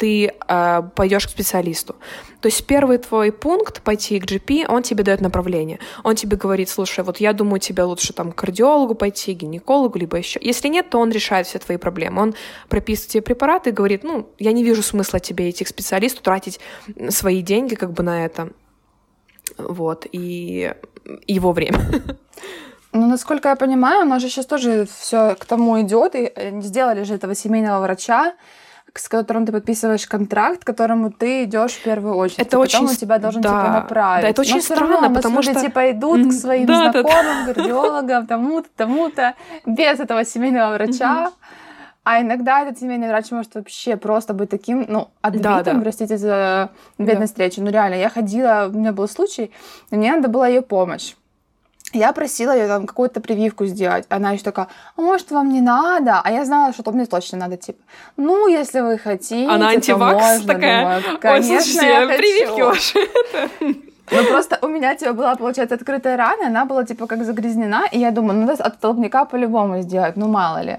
[0.00, 1.94] ты э, пойдешь к специалисту.
[2.40, 5.78] То есть первый твой пункт пойти к GP, он тебе дает направление.
[6.04, 10.16] Он тебе говорит, слушай, вот я думаю, тебе лучше там к кардиологу пойти, гинекологу, либо
[10.16, 10.40] еще.
[10.42, 12.22] Если нет, то он решает все твои проблемы.
[12.22, 12.34] Он
[12.70, 16.60] прописывает тебе препараты и говорит, ну, я не вижу смысла тебе идти к специалисту, тратить
[17.10, 18.48] свои деньги как бы на это.
[19.58, 20.72] Вот, и
[21.26, 21.78] его время.
[22.92, 26.60] Ну, насколько я понимаю, у нас же сейчас тоже все к тому идет, и э,
[26.60, 28.34] сделали же этого семейного врача,
[28.94, 32.40] с которым ты подписываешь контракт, к которому ты идешь в первую очередь.
[32.40, 32.78] Это и очень...
[32.80, 33.48] Потом он тебя должен да.
[33.48, 34.22] типа направить.
[34.22, 35.60] Да, это очень Но странно, равно, потому что...
[35.60, 39.34] типа идут к своим да, знакомым, да, кардиологам, тому-то, тому-то,
[39.66, 41.32] без этого семейного врача.
[42.02, 45.80] А иногда этот семейный врач может вообще просто быть таким, ну, отбитым, да, да.
[45.80, 47.44] простите за бедность да.
[47.44, 47.60] речи.
[47.60, 49.50] Ну, реально, я ходила, у меня был случай,
[49.90, 51.14] и мне надо была ее помощь.
[51.92, 54.06] Я просила ее там какую-то прививку сделать.
[54.08, 56.20] Она еще такая, а может, вам не надо?
[56.22, 57.78] А я знала, что мне точно надо, типа,
[58.16, 60.54] ну, если вы хотите, Она антивакс можно.
[60.54, 62.98] такая, Думаю, конечно, я прививки ваши.
[64.12, 67.98] Ну, просто у меня, типа, была, получается, открытая рана, она была, типа, как загрязнена, и
[67.98, 70.78] я думаю, ну, надо от столбняка по-любому сделать, ну, мало ли.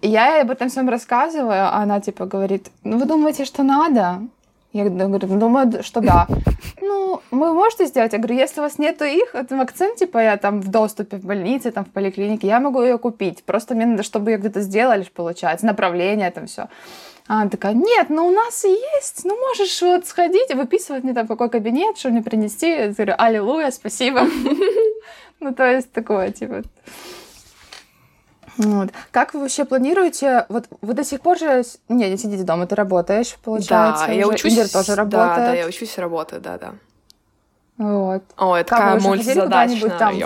[0.00, 3.62] И я ей об этом всем рассказываю, а она, типа, говорит, ну, вы думаете, что
[3.62, 4.20] надо?
[4.72, 6.26] Я говорю, ну, думаю, что да.
[6.82, 8.12] Ну, вы можете сделать?
[8.12, 11.24] Я говорю, если у вас нету их, это вакцин, типа, я там в доступе в
[11.24, 13.42] больнице, там в поликлинике, я могу ее купить.
[13.44, 16.68] Просто мне надо, чтобы ее где-то сделали, получается, направление там все.
[17.28, 21.12] А она такая, нет, ну у нас и есть, ну можешь вот сходить, выписывать мне
[21.12, 22.68] там какой кабинет, что мне принести.
[22.68, 24.26] Я говорю, аллилуйя, спасибо.
[25.40, 26.62] Ну, то есть такое, типа.
[28.58, 28.90] Вот.
[29.12, 30.44] Как вы вообще планируете?
[30.48, 34.06] Вот вы до сих пор же не, не сидите дома, ты работаешь, получается.
[34.06, 34.52] Да, я учусь.
[34.52, 35.36] Индир тоже работает.
[35.36, 36.74] Да, да, я учусь и работаю, да, да.
[37.78, 38.24] Вот.
[38.36, 40.18] О, это такая мультизадачная, там.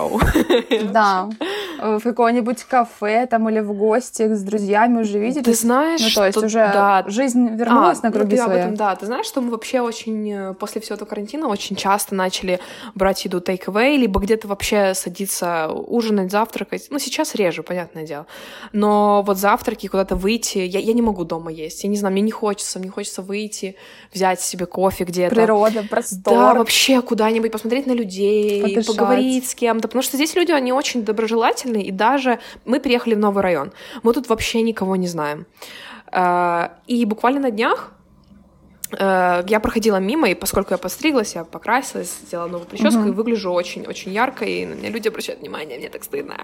[0.90, 1.28] Да,
[1.82, 5.42] в какое-нибудь кафе там или в гости с друзьями уже видели?
[5.42, 7.04] Ты знаешь, ну, то есть что, уже да.
[7.08, 8.58] жизнь вернулась а, на круги ну, свои?
[8.60, 12.14] Этом, да, ты знаешь, что мы вообще очень э, после всего этого карантина очень часто
[12.14, 12.60] начали
[12.94, 16.86] брать еду take away, либо где-то вообще садиться ужинать, завтракать.
[16.90, 18.26] Ну, сейчас реже, понятное дело.
[18.72, 21.84] Но вот завтраки, куда-то выйти, я, я не могу дома есть.
[21.84, 23.76] Я не знаю, мне не хочется, мне хочется выйти,
[24.12, 25.34] взять себе кофе где-то.
[25.34, 26.34] Природа, простор.
[26.34, 28.86] Да, вообще куда-нибудь посмотреть на людей, Подышать.
[28.86, 29.88] поговорить с кем-то.
[29.88, 33.72] Потому что здесь люди, они очень доброжелательные, замечательный, и даже мы приехали в новый район.
[34.02, 35.46] Мы тут вообще никого не знаем.
[36.12, 37.92] Э, и буквально на днях
[38.98, 43.08] Э, я проходила мимо, и поскольку я постриглась, я покрасилась, сделала новую прическу угу.
[43.08, 46.36] и выгляжу очень-очень ярко, и на меня люди обращают внимание, мне так стыдно.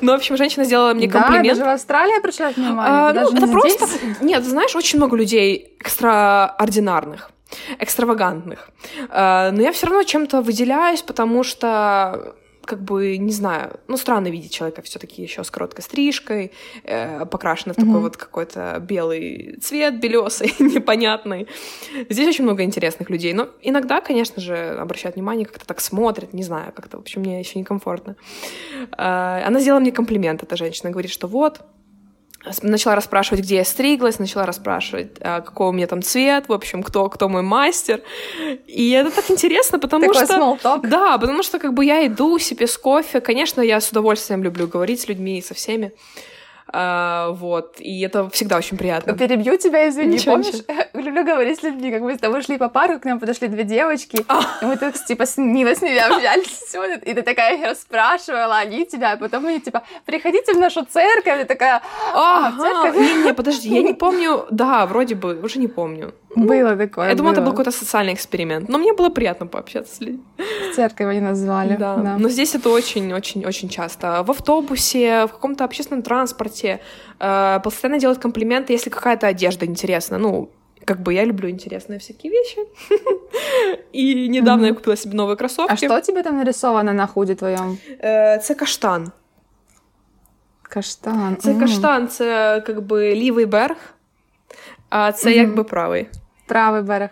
[0.00, 1.44] Ну, в общем, женщина сделала мне комплимент.
[1.44, 2.82] Да, даже в Австралии обращают внимание.
[2.84, 3.86] А, ну, это не просто...
[4.20, 7.30] Нет, знаешь, очень много людей экстраординарных
[7.78, 8.68] экстравагантных.
[9.08, 12.34] Но я все равно чем-то выделяюсь, потому что
[12.68, 16.52] как бы, не знаю, ну, странно видеть человека все таки еще с короткой стрижкой,
[16.84, 18.00] э, покрашенный в такой mm-hmm.
[18.00, 21.48] вот какой-то белый цвет, белесый, непонятный.
[22.10, 26.42] Здесь очень много интересных людей, но иногда, конечно же, обращают внимание, как-то так смотрят, не
[26.42, 28.16] знаю, как-то, в общем, мне еще некомфортно.
[28.98, 31.62] Э, она сделала мне комплимент, эта женщина, говорит, что вот,
[32.62, 36.82] начала расспрашивать, где я стриглась, начала расспрашивать, а, какой у меня там цвет, в общем,
[36.82, 38.02] кто, кто мой мастер.
[38.66, 40.26] И это так интересно, потому Такой что...
[40.82, 43.20] Да, потому что как бы я иду себе с кофе.
[43.20, 45.92] Конечно, я с удовольствием люблю говорить с людьми и со всеми.
[46.70, 49.16] А, вот, и это всегда очень приятно.
[49.16, 50.52] Перебью тебя, извини, ничего, помнишь?
[50.54, 50.84] Ничего.
[51.00, 53.64] Люблю говорить с людьми, как мы с тобой шли по парку, к нам подошли две
[53.64, 54.42] девочки, а.
[54.60, 59.12] и мы так, типа, с Нина с ними общались, и ты такая расспрашивала, они тебя,
[59.12, 62.96] а потом они, типа, приходите в нашу церковь, и такая, а, церковь?
[62.96, 66.12] Не, не, подожди, я не помню, да, вроде бы, уже не помню.
[66.36, 67.08] Было такое.
[67.08, 70.22] Я думала, это был какой-то социальный эксперимент, но мне было приятно пообщаться с людьми.
[70.74, 71.76] Церковь они назвали.
[71.76, 71.96] Да.
[71.96, 72.18] да.
[72.18, 74.22] Но здесь это очень-очень-очень часто.
[74.22, 76.80] В автобусе, в каком-то общественном транспорте
[77.18, 80.18] э, постоянно делают комплименты, если какая-то одежда интересна.
[80.18, 80.50] Ну,
[80.84, 82.58] как бы я люблю интересные всякие вещи.
[83.92, 85.72] И недавно я купила себе новые кроссовки.
[85.72, 87.78] А что тебе там нарисовано на худе твоем?
[88.00, 89.12] Э, це каштан.
[90.62, 91.36] Каштан.
[91.40, 93.76] Це каштан, це как бы лівий берег,
[94.88, 96.08] а це якби правий.
[96.48, 97.10] Правый берег.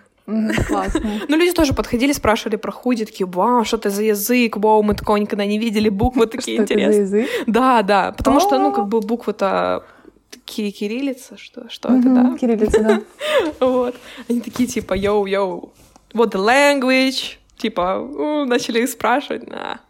[0.69, 1.01] Классно.
[1.29, 4.95] Ну, люди тоже подходили, спрашивали про худи, такие, вау, что это за язык, вау, мы
[4.95, 7.29] такого никогда не видели, буквы такие интересные.
[7.47, 9.85] Да, да, потому что, ну, как бы буквы-то
[10.45, 12.37] кириллица, что, что это, да?
[12.41, 13.01] Кириллица, да.
[13.67, 13.95] Вот.
[14.29, 15.71] Они такие, типа, йоу-йоу,
[16.15, 17.39] what the language?
[17.57, 18.01] Типа,
[18.47, 19.81] начали их спрашивать, на.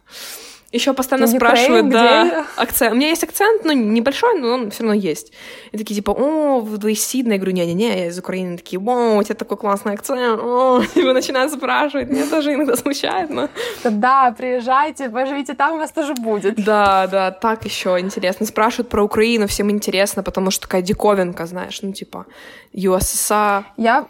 [0.73, 2.91] Еще постоянно Ты спрашивают, да, акцент.
[2.91, 5.31] У меня есть акцент, ну, небольшой, но он все равно есть.
[5.71, 7.33] И такие, типа, о, вы из Сидна?
[7.33, 8.57] Я говорю, не-не-не, я из Украины.
[8.57, 10.41] Такие, о, у тебя такой классный акцент.
[10.41, 12.09] О, и вы начинают спрашивать.
[12.09, 13.47] Меня тоже иногда смущает, но...
[13.85, 16.55] Да, приезжайте, поживите там, у вас тоже будет.
[16.67, 18.45] Да, да, так еще интересно.
[18.45, 22.25] Спрашивают про Украину, всем интересно, потому что такая диковинка, знаешь, ну, типа,
[22.73, 23.63] ЮССР.
[23.77, 24.07] Я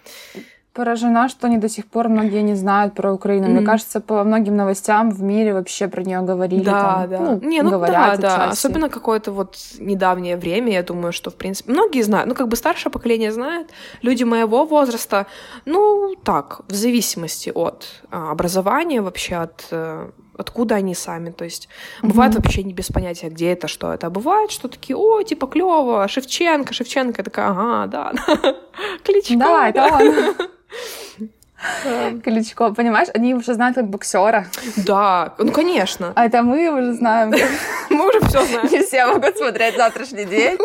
[0.77, 3.47] поражена, что они до сих пор многие не знают про Украину.
[3.47, 3.57] Mm-hmm.
[3.57, 6.63] Мне кажется, по многим новостям в мире вообще про нее говорили.
[6.63, 7.19] Да, там, да.
[7.19, 8.49] Ну, не, ну говорят да, да.
[8.49, 12.29] Особенно какое-то вот недавнее время, я думаю, что, в принципе, многие знают.
[12.29, 13.69] Ну, как бы старшее поколение знает.
[14.03, 15.25] Люди моего возраста,
[15.65, 21.31] ну, так, в зависимости от а, образования, вообще от э, откуда они сами.
[21.31, 22.07] То есть mm-hmm.
[22.07, 24.07] бывает вообще не без понятия, где это, что это.
[24.07, 28.13] А бывает, что такие, о, типа, клево, Шевченко, Шевченко, такая, ага, да,
[29.03, 29.37] Кличко.
[29.37, 30.47] Да, это он.
[32.23, 34.47] Кличко, понимаешь, они уже знают как боксера.
[34.77, 36.13] Да, ну конечно.
[36.15, 37.33] А это мы уже знаем.
[37.89, 38.67] Мы уже все знаем.
[38.69, 40.57] Не все могут смотреть завтрашний день.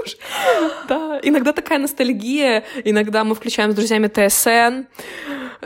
[0.88, 2.64] Да, иногда такая ностальгия.
[2.84, 4.86] Иногда мы включаем с друзьями ТСН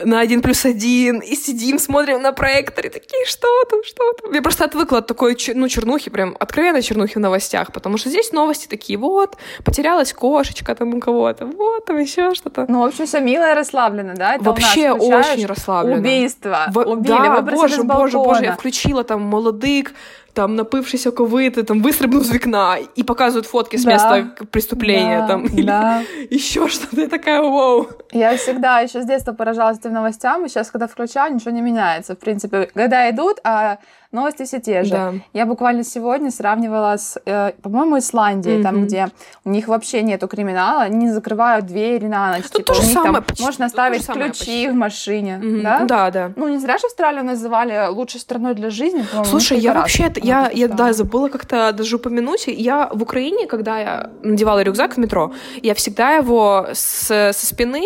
[0.03, 4.31] на один плюс один и сидим, смотрим на проекторе, такие, что там, что там.
[4.33, 8.31] Я просто отвыкла от такой, ну, чернухи, прям откровенной чернухи в новостях, потому что здесь
[8.31, 12.65] новости такие, вот, потерялась кошечка там у кого-то, вот, там еще что-то.
[12.67, 14.35] Ну, в общем, все мило и расслаблено, да?
[14.35, 15.99] Это Вообще очень расслаблено.
[15.99, 16.67] Убийство.
[16.69, 16.77] В...
[16.79, 19.93] Убили, да, боже, боже, боже, я включила там молодык,
[20.33, 23.91] там напившись оковити, там вистрибнув з вікна і показують фотки с да.
[23.91, 26.03] места преступления, да, там, или да.
[26.31, 27.87] еще что-то, я такая, вау.
[28.11, 32.13] Я всегда еще с детства поражалась этим новостям, и сейчас, когда включаю, ничего не меняется,
[32.13, 33.77] в принципе, года идут, а
[34.11, 34.91] новости все те же.
[34.91, 35.13] Да.
[35.33, 38.63] Я буквально сегодня сравнивала с, э, по-моему, Исландией, mm-hmm.
[38.63, 39.09] там, где
[39.43, 42.43] у них вообще нету криминала, они не закрывают двери на ночь.
[42.43, 44.69] Тут типа, то же самое, там почти, можно оставить ключи почти.
[44.69, 45.61] в машине, mm-hmm.
[45.61, 45.79] да?
[45.85, 46.31] Да, да.
[46.35, 49.05] Ну, не зря же Австралию называли лучшей страной для жизни.
[49.25, 54.09] Слушай, я вообще, я, я, да, забыла как-то даже упомянуть, я в Украине, когда я
[54.23, 57.83] надевала рюкзак в метро, я всегда его с, со спины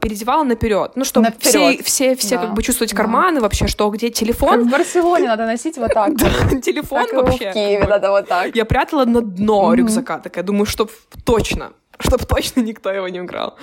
[0.00, 2.42] переодевала наперед, ну, чтобы все, все, все да.
[2.42, 3.42] как бы чувствовать карманы да.
[3.42, 4.58] вообще, что где телефон.
[4.58, 6.10] Как в Барселоне надо носить вот так.
[6.62, 7.50] телефон вообще.
[7.50, 8.54] в Киеве надо вот так.
[8.54, 10.90] Я прятала на дно рюкзака, такая, думаю, чтоб
[11.24, 13.54] точно чтобы точно никто его не украл.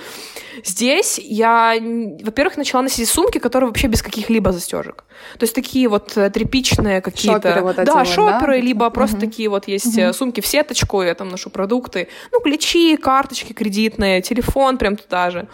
[0.64, 1.74] Здесь я,
[2.22, 5.04] во-первых, начала носить сумки, которые вообще без каких-либо застежек.
[5.38, 7.48] То есть такие вот э, тряпичные какие-то...
[7.48, 8.66] Шоперы вот эти Да, вот, шоперы, да?
[8.66, 9.26] либо просто угу.
[9.26, 10.12] такие вот есть угу.
[10.12, 12.08] сумки в сеточку, я там ношу продукты.
[12.32, 15.46] Ну, ключи, карточки кредитные, телефон прям туда же.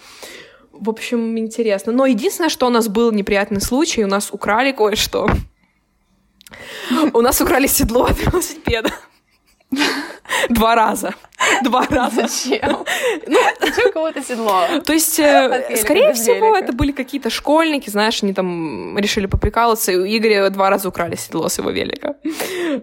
[0.72, 1.92] В общем, интересно.
[1.92, 5.29] Но единственное, что у нас был неприятный случай, у нас украли кое-что.
[7.12, 8.90] У нас украли седло от велосипеда.
[10.48, 11.14] Два раза.
[11.62, 12.26] Два раза.
[12.28, 12.85] Зачем?
[13.26, 14.66] Ну, зачем кого-то седло?
[14.85, 19.96] То есть, э, скорее всего, это были какие-то школьники, знаешь, они там решили поприкалываться, и
[19.96, 22.14] у Игоря два раза украли седло с его велика.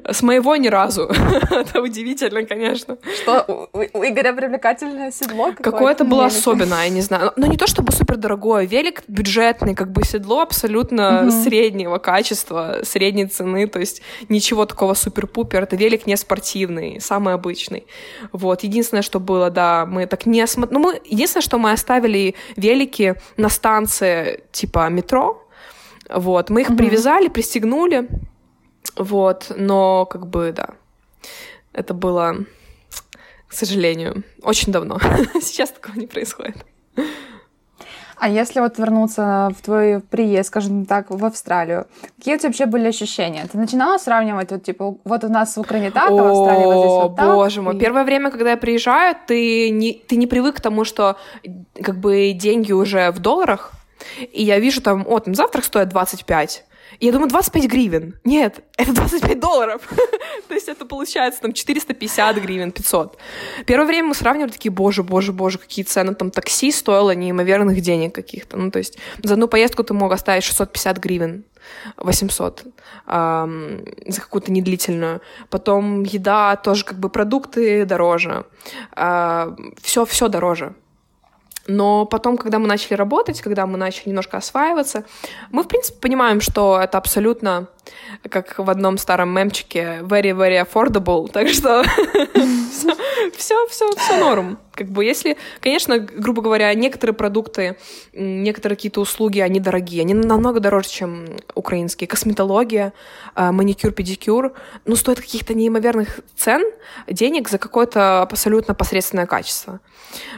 [0.09, 1.03] С моего ни разу.
[1.51, 2.97] Это удивительно, конечно.
[3.21, 5.53] Что, у Игоря привлекательное седло?
[5.61, 7.33] Какое-то было особенное, я не знаю.
[7.35, 8.65] Но не то чтобы супер дорогое.
[8.65, 15.63] Велик бюджетный, как бы седло абсолютно среднего качества, средней цены, то есть ничего такого супер-пупер.
[15.63, 17.85] Это велик не спортивный, самый обычный.
[18.31, 18.63] Вот.
[18.63, 20.79] Единственное, что было, да, мы так не осмотрели.
[20.79, 21.01] Ну, мы...
[21.05, 25.47] Единственное, что мы оставили велики на станции типа метро.
[26.09, 26.49] Вот.
[26.49, 26.77] Мы их угу.
[26.77, 28.07] привязали, пристегнули.
[28.95, 29.51] Вот.
[29.55, 30.69] Но, как бы, да.
[31.73, 32.37] Это было,
[33.47, 34.99] к сожалению, очень давно.
[35.41, 36.57] Сейчас такого не происходит.
[38.19, 41.85] А если вот вернуться в твой приезд, скажем так, в Австралию,
[42.17, 43.47] какие у тебя вообще были ощущения?
[43.51, 46.79] Ты начинала сравнивать, вот, типа, вот у нас в Украине так, а в Австралии вот
[46.79, 47.35] здесь вот так?
[47.35, 47.75] боже мой.
[47.75, 47.79] И...
[47.79, 51.17] Первое время, когда я приезжаю, ты не, ты не привык к тому, что
[51.81, 53.71] как бы деньги уже в долларах,
[54.19, 56.65] и я вижу там, о, там завтрак стоит 25,
[56.99, 58.19] я думаю, 25 гривен.
[58.23, 59.81] Нет, это 25 долларов.
[60.47, 63.17] То есть это получается там 450 гривен, 500.
[63.65, 66.15] Первое время мы сравнивали такие, боже, боже, боже, какие цены.
[66.15, 68.57] Там такси стоило неимоверных денег каких-то.
[68.57, 71.43] Ну, то есть за одну поездку ты мог оставить 650 гривен.
[71.97, 72.63] 800
[73.07, 75.21] эм, за какую-то недлительную.
[75.49, 78.45] Потом еда тоже как бы продукты дороже.
[78.95, 80.75] Э, все, все дороже.
[81.67, 85.03] Но потом, когда мы начали работать, когда мы начали немножко осваиваться,
[85.51, 87.67] мы, в принципе, понимаем, что это абсолютно,
[88.29, 91.83] как в одном старом мемчике, very-very affordable, так что
[93.37, 94.57] все, все, все норм.
[94.73, 97.77] Как бы если, конечно, грубо говоря, некоторые продукты,
[98.13, 101.25] некоторые какие-то услуги, они дорогие, они намного дороже, чем
[101.55, 102.07] украинские.
[102.07, 102.93] Косметология,
[103.33, 104.53] а, маникюр, педикюр,
[104.85, 106.63] ну, стоят каких-то неимоверных цен,
[107.07, 109.79] денег за какое-то абсолютно посредственное качество.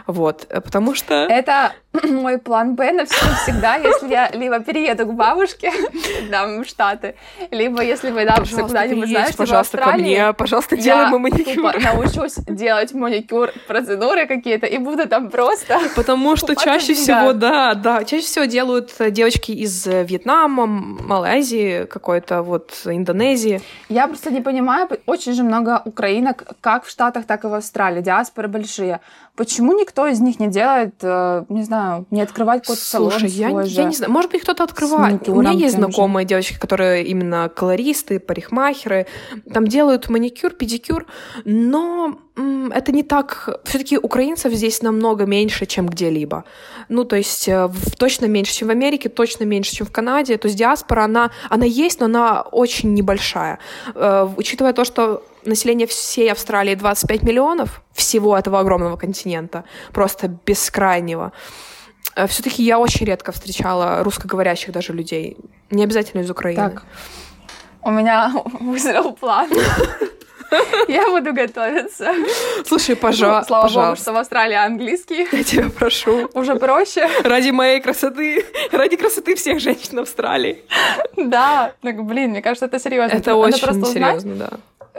[0.08, 1.14] Вот, потому что...
[1.14, 5.72] Это мой план Б на все всегда, если я либо перееду к бабушке,
[6.32, 7.16] там, в Штаты,
[7.52, 11.56] либо если мы дамся куда-нибудь, знаешь, пожалуйста, в Австралии, ко мне, пожалуйста, делай мой маникюр.
[11.56, 17.74] Тупо научусь делать маникюр, процедуры какие-то, и буду там просто Потому что чаще всего, да,
[17.74, 23.62] да, чаще всего делают э, девочки из э, Вьетнама, Малайзии, какой-то вот Индонезии.
[23.90, 28.02] Я просто не понимаю, очень же много украинок, как в Штатах, так и в Австралии,
[28.02, 29.00] диаспоры большие.
[29.39, 33.47] Почему никто из них не делает, э, не знаю, не открывать какой-то салон Слушай, я,
[33.62, 35.30] я не знаю, может быть, кто-то открывает.
[35.30, 36.28] У меня есть знакомые же.
[36.28, 39.08] девочки, которые именно колористы, парикмахеры,
[39.54, 41.06] там делают маникюр, педикюр,
[41.45, 43.62] но это не так...
[43.63, 46.43] все таки украинцев здесь намного меньше, чем где-либо.
[46.89, 50.38] Ну, то есть э, точно меньше, чем в Америке, точно меньше, чем в Канаде.
[50.38, 53.60] То есть диаспора, она, она есть, но она очень небольшая.
[53.95, 61.32] Э, учитывая то, что население всей Австралии 25 миллионов, всего этого огромного континента, просто бескрайнего.
[62.16, 65.38] Э, Все-таки я очень редко встречала русскоговорящих даже людей,
[65.70, 66.70] не обязательно из Украины.
[66.70, 66.84] Так,
[67.82, 69.50] у меня вызрел план.
[70.88, 72.12] Я буду готовиться.
[72.66, 73.48] Слушай, пожалуйста.
[73.48, 73.90] Слава пожалуйста.
[73.92, 75.28] богу, что в Австралии английский.
[75.32, 76.28] Я тебя прошу.
[76.34, 77.08] Уже проще.
[77.24, 80.64] Ради моей красоты, ради красоты всех женщин Австралии.
[81.16, 83.16] Да, так, блин, мне кажется, это серьезно.
[83.16, 84.50] Это очень серьезно, да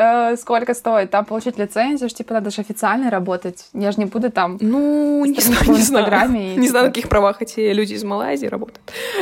[0.01, 3.69] э, сколько стоит там получить лицензию, что типа надо же официально работать.
[3.73, 4.59] Я же не буду там.
[4.61, 6.31] Ну, не знаю, не знаю.
[6.31, 6.69] И, не типа...
[6.69, 8.81] знаю, на каких правах эти люди из Малайзии работают.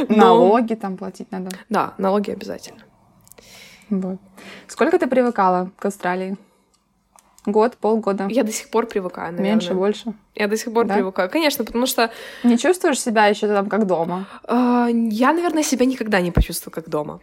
[0.09, 0.17] Но...
[0.17, 1.51] Налоги там платить надо.
[1.69, 2.81] Да, налоги обязательно.
[3.91, 4.19] Вот.
[4.67, 6.37] Сколько ты привыкала к Австралии?
[7.51, 8.27] Год, полгода.
[8.29, 9.53] Я до сих пор привыкаю, наверное.
[9.53, 10.15] Меньше, больше.
[10.35, 10.95] Я до сих пор да?
[10.95, 11.31] привыкаю.
[11.31, 12.11] Конечно, потому что...
[12.45, 14.27] Не чувствуешь себя еще там как дома?
[14.45, 17.21] Uh, я, наверное, себя никогда не почувствую как дома.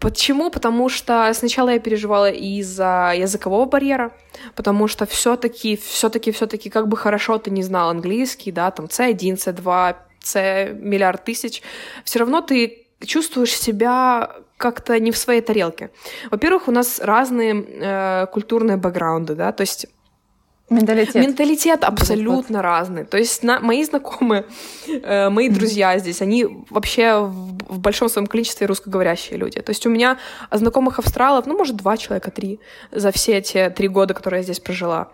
[0.00, 0.50] Почему?
[0.50, 4.12] Потому что сначала я переживала из-за языкового барьера,
[4.54, 9.36] потому что все-таки, все-таки, все-таки, как бы хорошо ты не знал английский, да, там C1,
[9.36, 11.62] C2, C миллиард тысяч,
[12.04, 15.90] все равно ты чувствуешь себя как-то не в своей тарелке.
[16.30, 19.86] Во-первых, у нас разные э, культурные бэкграунды, да, то есть
[20.70, 21.14] Менталитет.
[21.14, 23.04] Менталитет абсолютно разный.
[23.04, 24.44] То есть на, мои знакомые,
[24.86, 29.62] э, мои друзья здесь, они вообще в, в большом своем количестве русскоговорящие люди.
[29.62, 30.18] То есть у меня
[30.50, 32.60] знакомых австралов, ну, может, два человека, три
[32.92, 35.08] за все эти три года, которые я здесь прожила.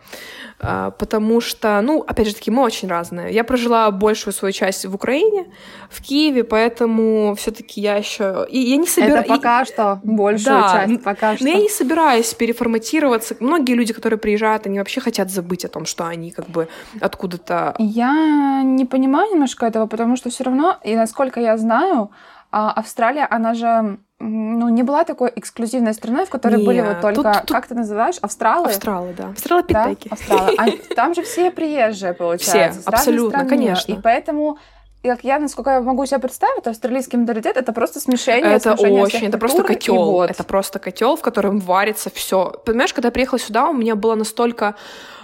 [0.61, 3.33] А, потому что, ну, опять же таки, мы очень разные.
[3.33, 5.47] Я прожила большую свою часть в Украине,
[5.91, 8.47] в Киеве, поэтому все-таки я еще...
[8.49, 9.27] И я не собираюсь...
[9.27, 9.65] Это пока и...
[9.67, 11.45] что большую да, часть, пока что.
[11.45, 13.37] Но я не собираюсь переформатироваться.
[13.41, 16.69] Многие люди, которые приезжают, они вообще хотят забыть о том, что они как бы
[17.01, 17.75] откуда-то...
[17.79, 22.11] Я не понимаю немножко этого, потому что все равно, и насколько я знаю,
[22.51, 27.01] а, Австралия, она же ну, не была такой эксклюзивной страной, в которой Не, были вот
[27.01, 28.69] только, тут- тут- как ты называешь, австралы?
[28.69, 29.25] Австралы, да.
[29.25, 30.09] Да, Австралопитеки.
[30.11, 30.55] австралы.
[30.59, 32.79] А там же все приезжие, получается.
[32.87, 33.49] разной абсолютно, страны.
[33.49, 33.93] конечно.
[33.93, 34.59] И поэтому,
[35.03, 38.53] и как я, насколько я могу себе представить, австралийский менталитет это просто смешение.
[38.55, 40.05] Это смешение очень, всех это просто котел.
[40.11, 40.31] вот.
[40.31, 42.53] Это просто котел, в котором варится все.
[42.65, 44.75] Понимаешь, когда я приехала сюда, у меня было настолько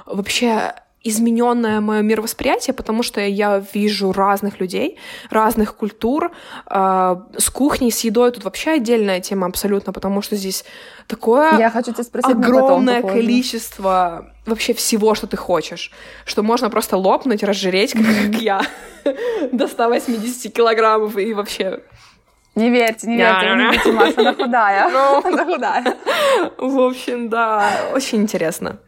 [0.07, 4.99] вообще измененное мое мировосприятие, потому что я вижу разных людей,
[5.31, 6.31] разных культур.
[6.69, 10.65] Э, с кухней, с едой тут вообще отдельная тема абсолютно, потому что здесь
[11.07, 15.91] такое Я хочу тебя спросить потом огромное количество вообще всего, что ты хочешь,
[16.25, 18.61] что можно просто лопнуть, разжиреть, как, как я,
[19.53, 21.81] до 180 килограммов и вообще
[22.55, 24.91] Не верьте, не верьте, вы не видите, Маша, она худая.
[24.93, 25.23] Ну.
[25.25, 25.97] Она худая.
[26.59, 28.79] В общем, да, очень интересно.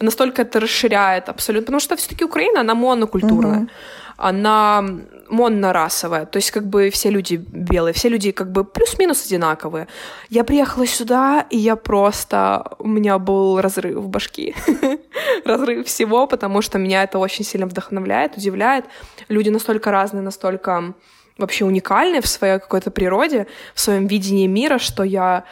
[0.00, 1.66] Настолько это расширяет абсолютно.
[1.66, 3.60] Потому что все-таки Украина, она монокультурная.
[3.60, 3.70] Мгм.
[4.16, 4.84] Она
[5.28, 6.26] монорасовая.
[6.26, 9.86] То есть, как бы все люди белые, все люди как бы плюс-минус одинаковые.
[10.30, 12.64] Я приехала сюда, и я просто...
[12.78, 14.54] У меня был разрыв в башки.
[15.44, 18.84] разрыв всего, потому что меня это очень сильно вдохновляет, удивляет.
[19.28, 20.94] Люди настолько разные, настолько
[21.38, 25.44] вообще уникальные в своей какой-то природе, в своем видении мира, что я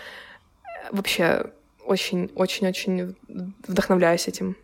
[0.90, 1.46] вообще
[1.86, 3.16] очень-очень-очень
[3.66, 4.56] вдохновляюсь этим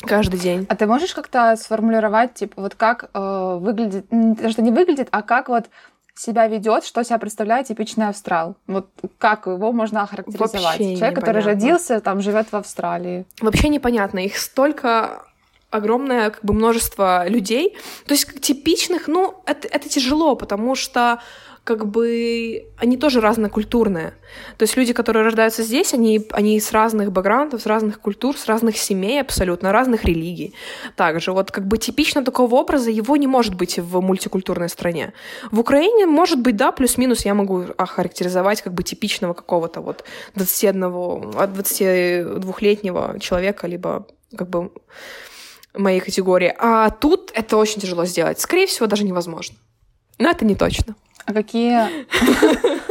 [0.00, 0.66] каждый день.
[0.68, 5.22] А ты можешь как-то сформулировать, типа, вот как э, выглядит, даже что не выглядит, а
[5.22, 5.66] как вот
[6.14, 8.56] себя ведет, что себя представляет типичный австрал?
[8.66, 10.52] Вот как его можно охарактеризовать?
[10.52, 11.66] Вообще Человек, который непонятно.
[11.66, 13.26] родился, там, живет в Австралии.
[13.40, 15.24] Вообще непонятно, их столько
[15.70, 17.76] огромное как бы множество людей.
[18.06, 21.20] То есть типичных, ну, это, это тяжело, потому что
[21.66, 24.14] как бы они тоже разнокультурные.
[24.56, 28.46] То есть люди, которые рождаются здесь, они, они с разных бэкграундов, с разных культур, с
[28.46, 30.54] разных семей абсолютно, разных религий.
[30.94, 35.12] Также вот как бы типично такого образа его не может быть в мультикультурной стране.
[35.50, 40.04] В Украине, может быть, да, плюс-минус я могу охарактеризовать как бы типичного какого-то вот
[40.36, 44.06] 21, от 22-летнего человека, либо
[44.36, 44.70] как бы
[45.74, 46.54] моей категории.
[46.58, 48.38] А тут это очень тяжело сделать.
[48.38, 49.56] Скорее всего, даже невозможно.
[50.18, 50.94] Но это не точно.
[51.26, 52.06] А какие,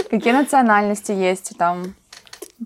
[0.10, 1.96] какие национальности есть там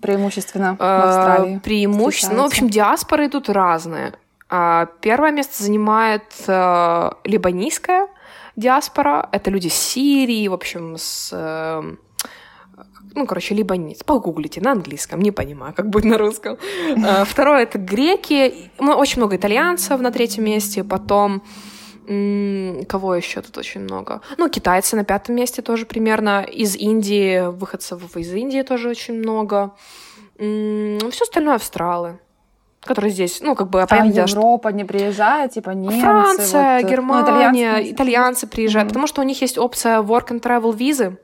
[0.01, 1.57] преимущественно в Австралии?
[1.57, 2.37] Э, Преимущественно.
[2.37, 4.13] Ну, в общем, диаспоры тут разные.
[4.49, 8.07] А, Первое место занимает э, либанийская
[8.55, 9.29] диаспора.
[9.31, 11.29] Это люди с Сирии, в общем, с...
[11.31, 11.81] э,
[13.15, 14.03] Ну, короче, либанец.
[14.03, 16.57] Погуглите на английском, не понимаю, как будет на русском.
[17.25, 18.71] Второе— это греки.
[18.79, 20.83] Очень много итальянцев на третьем месте.
[20.83, 21.41] Потом
[22.87, 24.21] Кого еще тут очень много?
[24.37, 26.41] Ну, китайцы на пятом месте тоже примерно.
[26.43, 29.71] Из Индии, выходцев из Индии тоже очень много.
[30.37, 32.17] Все остальное австралы,
[32.81, 35.99] которые здесь, ну, как бы, А дело, что Европа не приезжает, типа немцы?
[35.99, 38.89] Франция, вот, э, ну, Германия, итальянцы, итальянцы приезжают, Мгм.
[38.89, 41.17] потому что у них есть опция work and travel визы,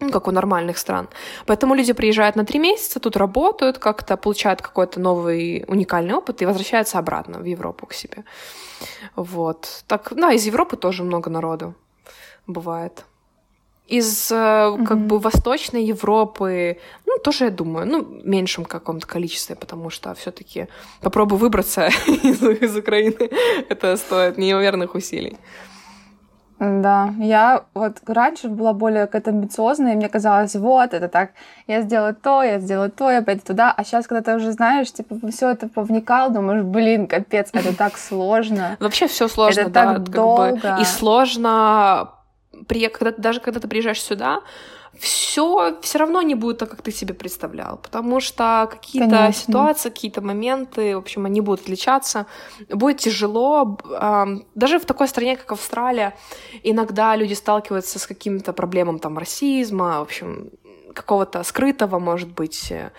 [0.00, 1.08] ну, как у нормальных стран.
[1.46, 6.46] Поэтому люди приезжают на три месяца, тут работают, как-то получают какой-то новый уникальный опыт и
[6.46, 8.24] возвращаются обратно в Европу к себе.
[9.16, 9.84] Вот.
[9.86, 11.74] Так, да, из Европы тоже много народу
[12.46, 13.04] бывает.
[13.86, 19.56] Из э, как бы Восточной Европы, ну, тоже, я думаю, ну, в меньшем каком-то количестве,
[19.56, 20.68] потому что все таки
[21.00, 23.30] попробуй выбраться из, из Украины,
[23.68, 25.36] это стоит неимоверных усилий.
[26.60, 31.30] Да, я вот раньше была более какая-то амбициозная, и мне казалось, вот, это так,
[31.66, 33.72] я сделаю то, я сделаю то, я пойду туда.
[33.74, 37.96] А сейчас, когда ты уже знаешь, типа, все это повникал, думаешь, блин, капец, это так
[37.96, 38.76] сложно.
[38.78, 40.76] Вообще все сложно, Это да, так как бы, долго.
[40.78, 42.10] и сложно,
[42.68, 44.40] при, когда, даже когда ты приезжаешь сюда,
[44.98, 50.20] все все равно не будет так, как ты себе представлял, потому что какие-то ситуации, какие-то
[50.20, 52.26] моменты, в общем, они будут отличаться,
[52.68, 53.78] будет тяжело,
[54.54, 56.14] даже в такой стране, как Австралия,
[56.62, 60.50] иногда люди сталкиваются с каким-то проблемом там расизма, в общем,
[60.92, 62.90] какого-то скрытого, может быть, э,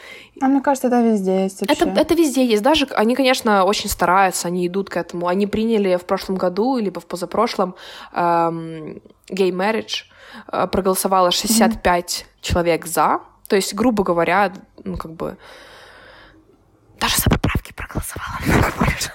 [0.42, 1.76] А мне кажется, это везде есть вообще.
[1.76, 2.64] это, это везде есть.
[2.64, 5.28] Даже они, конечно, очень стараются, они идут к этому.
[5.28, 7.76] Они приняли в прошлом году, либо в позапрошлом
[8.14, 10.11] эм, gay marriage, э,
[10.48, 13.20] проголосовало 65 человек за.
[13.48, 14.52] То есть, грубо говоря,
[14.84, 15.38] ну, как бы...
[17.00, 17.74] Даже за поправки
[18.78, 19.12] больше.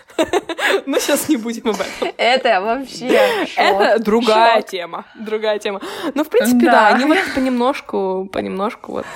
[0.86, 2.08] Но сейчас не будем об этом.
[2.16, 3.56] Это вообще шок.
[3.56, 4.66] Это другая Шок.
[4.70, 5.04] тема.
[5.14, 5.80] Другая тема.
[6.14, 6.88] Ну, в принципе, да, Да.
[6.88, 9.06] они вот понемножку, понемножку вот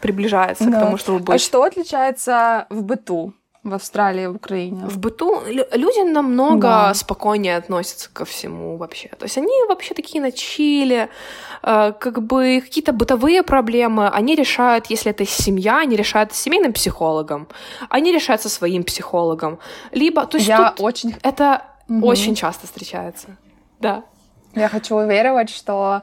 [0.00, 0.80] приближаются к Да.
[0.80, 3.34] тому, чтобы быть А что отличается в быту
[3.70, 4.86] в Австралии в Украине?
[4.86, 6.94] В быту лю- люди намного Да.
[6.94, 9.08] спокойнее относятся ко всему вообще.
[9.08, 11.08] То есть они вообще такие на чиле,
[11.62, 16.72] э, как бы какие-то бытовые проблемы они решают, если это семья, они решают с семейным
[16.72, 17.48] психологом,
[17.90, 19.58] они решают со своим психологом.
[19.92, 22.04] Либо, то есть Я тут очень это Мгм.
[22.04, 23.28] очень часто встречается.
[23.80, 24.02] Да.
[24.54, 26.02] Я хочу уверовать, что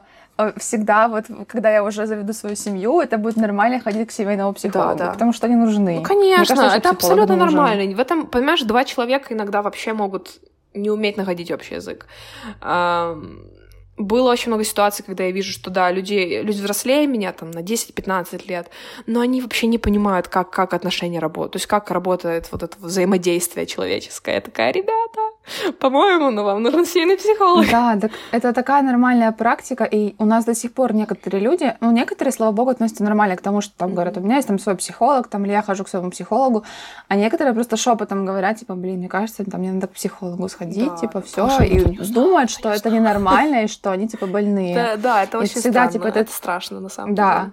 [0.56, 4.98] всегда вот, когда я уже заведу свою семью, это будет нормально ходить к семейному психологу,
[4.98, 5.12] да, да.
[5.12, 5.96] потому что они нужны.
[5.96, 7.94] Ну, конечно, кажется, это абсолютно нормально.
[7.94, 10.40] В этом, понимаешь, два человека иногда вообще могут
[10.74, 12.06] не уметь находить общий язык
[13.96, 17.60] было очень много ситуаций, когда я вижу, что да, люди, люди взрослее меня там на
[17.60, 18.68] 10-15 лет,
[19.06, 22.76] но они вообще не понимают, как, как отношения работают, то есть как работает вот это
[22.78, 24.36] взаимодействие человеческое.
[24.36, 25.20] Я такая, ребята,
[25.80, 27.66] по-моему, ну вам нужен сильный психолог.
[27.70, 31.90] Да, так это такая нормальная практика, и у нас до сих пор некоторые люди, ну
[31.90, 34.76] некоторые, слава богу, относятся нормально к тому, что там говорят, у меня есть там свой
[34.76, 36.64] психолог, там или я хожу к своему психологу,
[37.08, 40.88] а некоторые просто шепотом говорят, типа, блин, мне кажется, там мне надо к психологу сходить,
[40.88, 41.80] да, типа, все, и
[42.12, 44.74] думают, что это ненормально, и что они типа больные.
[44.74, 45.92] Да, да это очень всегда, странно.
[45.92, 46.20] Типа, это...
[46.20, 47.32] это страшно на самом да.
[47.32, 47.44] деле.
[47.46, 47.52] Да.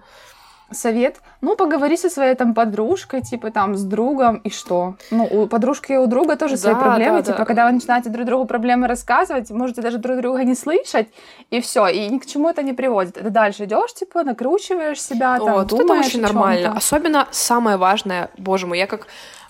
[0.72, 4.94] Совет, ну, поговори со своей там подружкой, типа там с другом, и что?
[5.10, 7.44] Ну, у подружки и у друга тоже да, свои проблемы, да, типа, да.
[7.44, 11.08] когда вы начинаете друг другу проблемы рассказывать, можете даже друг друга не слышать,
[11.50, 13.16] и все, и ни к чему это не приводит.
[13.16, 16.72] Это дальше идешь, типа, накручиваешь себя, там, О, думаешь это очень нормально.
[16.76, 19.06] Особенно самое важное, боже мой, я как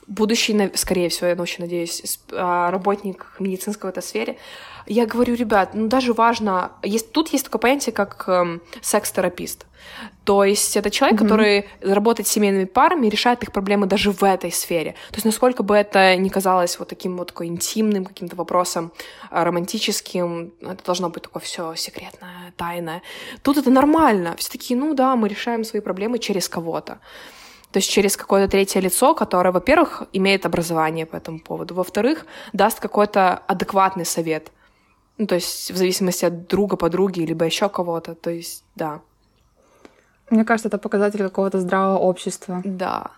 [0.07, 4.36] будущий, скорее всего, я очень надеюсь, а, работник медицинского этой сфере,
[4.86, 9.66] я говорю, ребят, ну даже важно, есть, тут есть такое понятие, как эм, секс-терапист.
[10.24, 11.24] То есть это человек, mm-hmm.
[11.24, 14.92] который работает с семейными парами и решает их проблемы даже в этой сфере.
[15.11, 18.92] То есть насколько бы это ни казалось вот таким вот такой интимным каким-то вопросом,
[19.30, 23.03] а, романтическим, это должно быть такое все секретное, тайное.
[23.42, 24.36] Тут это нормально.
[24.36, 26.98] Все такие, ну да, мы решаем свои проблемы через кого-то.
[27.73, 32.81] То есть через какое-то третье лицо, которое, во-первых, имеет образование по этому поводу, во-вторых, даст
[32.81, 34.53] какой-то адекватный совет—
[35.18, 38.14] ну, то есть в зависимости от друга, подруги, либо еще кого-то.
[38.14, 39.01] То есть, да.
[40.31, 42.62] Мне кажется, это показатель какого-то здравого общества.
[42.64, 43.11] Да,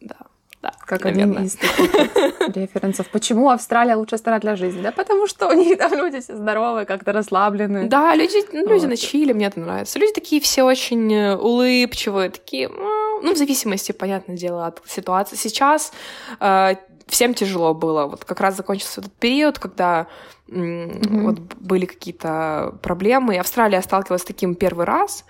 [0.00, 0.16] да.
[0.62, 1.36] Да, как наверное.
[1.36, 1.94] один из таких
[2.56, 3.08] референсов.
[3.10, 4.80] Почему Австралия лучшая страна для жизни?
[4.82, 7.88] Да потому что у них там люди все здоровые, как-то расслабленные.
[7.88, 8.90] Да, люди, ну, люди вот.
[8.90, 9.98] на чили, мне это нравится.
[9.98, 15.36] Люди такие все очень э, улыбчивые, такие, ну, в зависимости, понятное дело, от ситуации.
[15.36, 15.92] Сейчас
[16.40, 16.76] э,
[17.06, 18.06] всем тяжело было.
[18.06, 20.06] Вот как раз закончился этот период, когда
[20.48, 21.22] mm-hmm.
[21.22, 23.34] вот были какие-то проблемы.
[23.34, 25.24] И Австралия сталкивалась с таким первый раз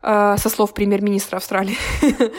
[0.00, 1.76] со слов премьер-министра Австралии.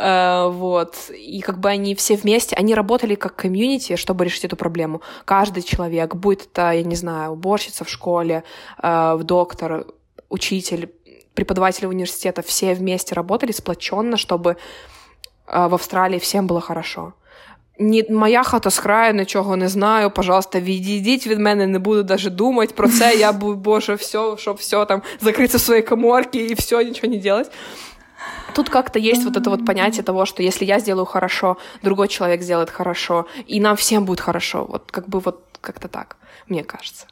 [0.00, 1.10] Э, вот.
[1.10, 5.00] И как бы они все вместе, они работали как комьюнити, чтобы решить эту проблему.
[5.24, 8.44] Каждый человек, будь это, я не знаю, уборщица в школе,
[8.80, 9.86] э, доктор,
[10.28, 10.92] учитель,
[11.34, 14.56] преподаватели университета, все вместе работали сплоченно, чтобы
[15.48, 17.14] в Австралии всем было хорошо.
[17.79, 20.11] Ні, моя хата з краю, нічого не знаю.
[20.11, 23.15] Пожалуйста, відійдіть від мене, не буду даже думати про це.
[23.15, 27.17] Я буду, боже, все, щоб все там закрыться в своей коморке и все, ничего не
[27.17, 27.51] делать.
[28.53, 32.41] Тут как-то есть вот это вот понятие того, что если я сделаю хорошо, другой человек
[32.41, 34.65] сделает хорошо, и нам всем будет хорошо.
[34.65, 36.17] Вот как бы вот как-то так,
[36.47, 37.07] мне кажется.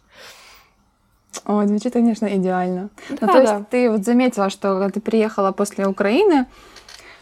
[1.45, 2.89] О, звучит, конечно, идеально.
[3.09, 3.65] Да, ну, то есть да.
[3.71, 6.45] ты вот заметила, что когда ты приехала после Украины,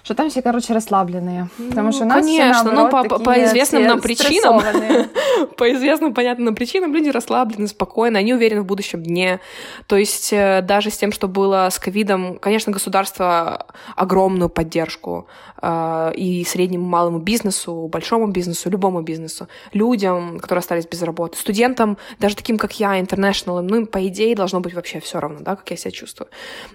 [0.05, 1.49] что там все, короче, расслабленные.
[1.71, 4.61] Потому что у нас Конечно, все, наоборот, ну, по, по известным нам причинам,
[5.57, 9.41] по известным понятным причинам люди расслаблены, спокойны, они уверены в будущем дне.
[9.87, 15.27] То есть э, даже с тем, что было с ковидом, конечно, государство огромную поддержку
[15.63, 21.97] э, и среднему малому бизнесу, большому бизнесу, любому бизнесу, людям, которые остались без работы, студентам,
[22.19, 25.71] даже таким, как я, international, ну, по идее, должно быть вообще все равно, да, как
[25.71, 26.29] я себя чувствую.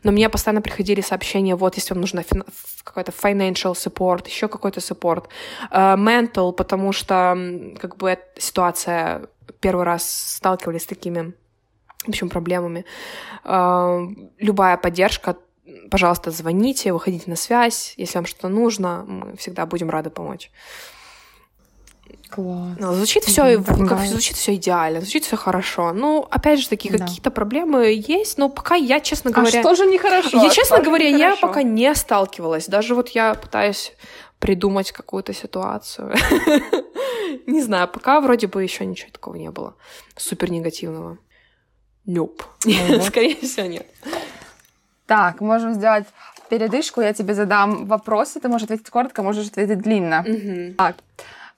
[0.04, 2.24] Но мне постоянно приходили сообщения, вот, если вам нужна
[2.84, 5.28] какая-то financial support, еще какой-то support,
[5.72, 7.38] uh, mental, потому что
[7.80, 9.28] как бы ситуация
[9.60, 11.34] первый раз сталкивались с такими,
[12.06, 12.86] в общем, проблемами.
[13.44, 15.36] Uh, любая поддержка,
[15.90, 20.52] пожалуйста, звоните, выходите на связь, если вам что-то нужно, мы всегда будем рады помочь.
[22.30, 22.78] Класс.
[22.80, 25.94] Ну, звучит все, mm как, звучит все идеально, звучит все хорошо.
[25.94, 27.00] Ну, опять же таки, да.
[27.00, 29.60] какие-то проблемы есть, но пока я, честно говоря...
[29.60, 30.44] А что же нехорошо?
[30.44, 32.68] Я, честно говоря, я пока не сталкивалась.
[32.68, 33.94] Даже вот я пытаюсь
[34.40, 36.14] придумать какую-то ситуацию.
[37.48, 39.76] Не знаю, пока вроде бы еще ничего такого не было.
[40.16, 41.18] Супер негативного.
[42.06, 42.44] Нюп.
[43.04, 43.86] Скорее всего, нет.
[45.06, 46.06] Так, можем сделать
[46.50, 47.02] передышку.
[47.02, 48.40] Я тебе задам вопросы.
[48.40, 50.26] Ты можешь ответить коротко, можешь ответить длинно.
[50.78, 50.96] Так.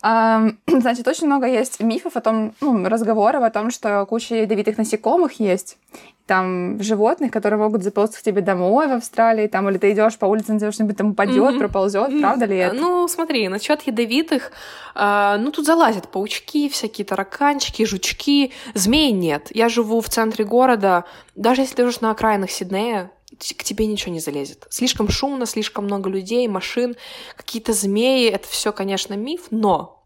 [0.67, 5.39] Значит, очень много есть мифов о том, ну, разговоров о том, что куча ядовитых насекомых
[5.39, 5.77] есть.
[6.25, 10.25] Там животных, которые могут заползти к тебе домой в Австралии, там, или ты идешь по
[10.25, 11.59] улице, что-нибудь там упадет, mm-hmm.
[11.59, 12.21] проползет, mm-hmm.
[12.21, 12.75] правда ли это?
[12.75, 14.51] Ну, смотри, насчет ядовитых,
[14.95, 19.47] э, ну, тут залазят паучки, всякие тараканчики, жучки, змей нет.
[19.51, 21.03] Я живу в центре города,
[21.35, 23.11] даже если ты живешь на окраинах Сиднея,
[23.57, 24.67] к тебе ничего не залезет.
[24.69, 26.95] Слишком шумно, слишком много людей, машин,
[27.35, 28.29] какие-то змеи.
[28.29, 30.01] Это все, конечно, миф, но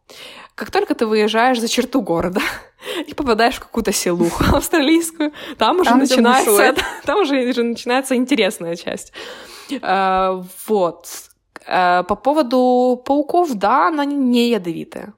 [0.55, 2.41] как только ты выезжаешь за черту города
[3.07, 6.75] и попадаешь в какую-то селуху австралийскую, там уже Там начинается,
[7.05, 9.11] там уже, уже начинается интересная часть.
[9.81, 11.07] Э, вот.
[11.67, 15.13] Э, По поводу пауков, да, она не ядовитая.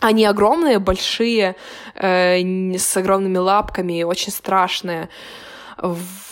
[0.00, 1.56] Они огромные, большие,
[1.94, 5.08] э, с огромными лапками, очень страшные,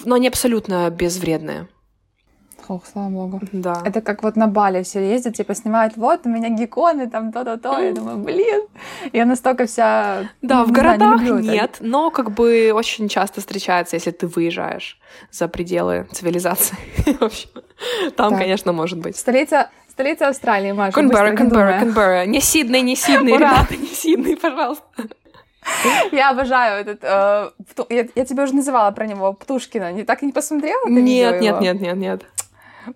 [0.05, 1.69] но они абсолютно безвредные.
[2.69, 3.41] Ох, слава богу.
[3.53, 3.83] Да.
[3.85, 7.81] Это как вот на Бали все ездят, типа снимают, вот у меня гекконы, там то-то-то.
[7.81, 8.63] Я думаю, блин.
[9.13, 10.31] Я настолько вся...
[10.43, 11.53] Да, в не знаю, не городах люблю это.
[11.53, 14.99] нет, но как бы очень часто встречается, если ты выезжаешь
[15.31, 16.77] за пределы цивилизации.
[17.19, 17.51] В общем,
[18.17, 19.17] там, конечно, может быть.
[19.17, 20.93] Столица, столица Австралии, Маша.
[20.93, 21.81] Канберра, Канберра.
[21.81, 22.27] Канберра.
[22.27, 24.85] Не Сидней, не Сидней, ребята, не Сидней, пожалуйста.
[26.13, 27.01] Я обожаю этот...
[27.03, 27.51] э,
[27.91, 29.93] я, я тебе уже называла про него, Птушкина.
[29.93, 30.85] Не, так и не посмотрела?
[30.87, 32.23] ты Нет, нет, нет, нет, нет.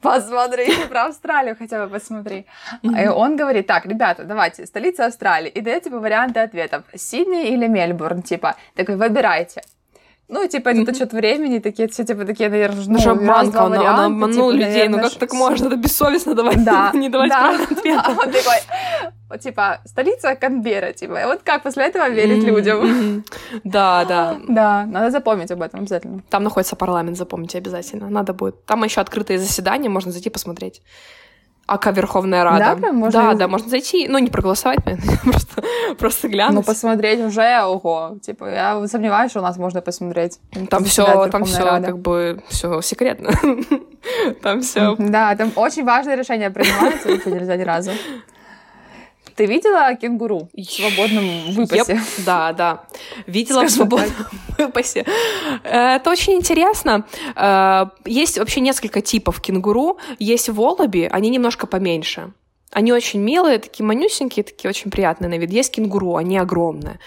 [0.02, 2.46] Посмотри, про Австралию хотя бы посмотри.
[2.82, 5.50] И он говорит, так, ребята, давайте, столица Австралии.
[5.50, 6.84] И дает, типа, варианты ответов.
[6.94, 8.56] Сидней или Мельбурн, типа.
[8.74, 9.62] Такой, выбирайте.
[10.28, 13.50] Ну, типа, это отчет времени, такие, все, типа, такие, наверное, ну, Ну, же раз, обманка,
[13.52, 15.66] два он, он варианта, обманул типа, людей, ну наверное, как ш- так можно?
[15.66, 17.54] Это бессовестно давать, Да, не давать да.
[17.70, 18.00] ответ.
[18.02, 18.56] А он такой,
[19.30, 23.24] вот, типа, столица Канберра, типа, и вот как после этого верить людям?
[23.64, 24.36] Да, да.
[24.48, 26.22] Да, надо запомнить об этом обязательно.
[26.28, 28.10] Там находится парламент, запомните обязательно.
[28.10, 28.64] Надо будет.
[28.66, 30.82] Там еще открытые заседания, можно зайти посмотреть.
[31.66, 32.58] АК Верховная Рада.
[32.58, 34.78] Да, прям можно да, из- да, можно зайти, ну, не проголосовать,
[35.24, 35.62] просто,
[35.98, 36.66] просто Ну, глянуть.
[36.66, 40.38] посмотреть уже, ого, типа, я сомневаюсь, что у нас можно посмотреть.
[40.70, 43.30] Там все, там все как бы все секретно.
[44.42, 44.94] Там все.
[44.98, 47.90] Да, там очень важные решения принимаются, вообще нельзя ни разу.
[49.36, 52.00] Ты видела кенгуру в свободном выпасе?
[52.24, 52.84] Да, да.
[53.26, 54.26] Видела в Скажем свободном
[54.58, 55.04] выпасе.
[55.62, 57.04] Э, Это очень интересно.
[57.36, 59.98] Э, Есть вообще несколько типов кенгуру.
[60.18, 62.32] Есть волоби, они немножко поменьше.
[62.72, 65.50] Они очень милые, такие манюсенькие, такие очень приятные на вид.
[65.50, 66.98] Есть кенгуру, они огромные.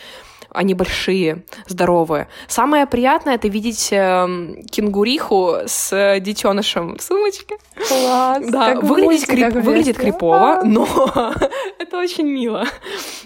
[0.52, 2.28] Они большие, здоровые.
[2.48, 7.58] Самое приятное это видеть эм, кенгуриху с детенышем в сумочке.
[7.76, 8.46] Класс.
[8.48, 10.88] Да, как выглядит, мультиках крип- выглядит крипово, но
[11.80, 12.66] это очень мило.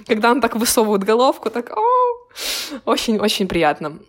[0.08, 1.72] Когда он так высовывает головку, так
[2.86, 4.00] очень-очень приятно.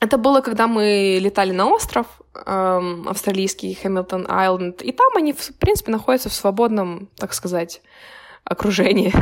[0.00, 2.06] Это было, когда мы летали на остров
[2.46, 7.82] эм, австралийский, Хэмилтон Айленд, и там они, в принципе, находятся в свободном, так сказать,
[8.44, 9.12] окружении.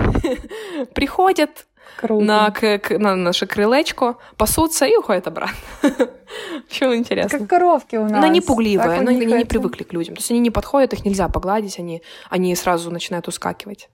[0.94, 1.66] Приходят
[1.96, 2.24] Круто.
[2.24, 5.56] на, к- к- на наше крылечко, пасутся и уходят обратно.
[6.68, 7.38] Почему интересно?
[7.38, 8.12] Как коровки у нас.
[8.12, 10.14] Но они пугливые, но они не привыкли к людям.
[10.14, 13.88] То есть они не подходят, их нельзя погладить, они, они сразу начинают ускакивать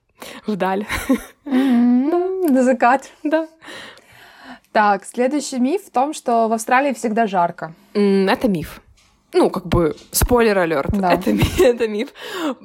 [0.47, 0.85] вдаль.
[1.45, 3.09] На закат.
[3.23, 3.47] Да.
[4.71, 7.73] Так, следующий миф в том, что в Австралии всегда жарко.
[7.93, 8.81] Это миф.
[9.33, 10.91] Ну, как бы, спойлер алерт.
[10.91, 11.13] Да.
[11.13, 12.09] Это, это миф.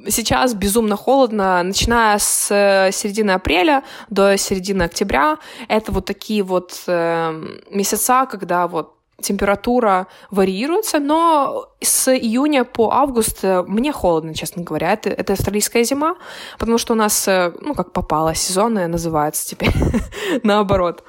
[0.07, 5.37] Сейчас безумно холодно, начиная с э, середины апреля до середины октября.
[5.67, 13.39] Это вот такие вот э, месяца, когда вот температура варьируется, но с июня по август
[13.43, 14.93] э, мне холодно, честно говоря.
[14.93, 16.15] Это, это австралийская зима,
[16.57, 19.73] потому что у нас, э, ну, как попало, сезонная называется теперь,
[20.43, 21.03] наоборот.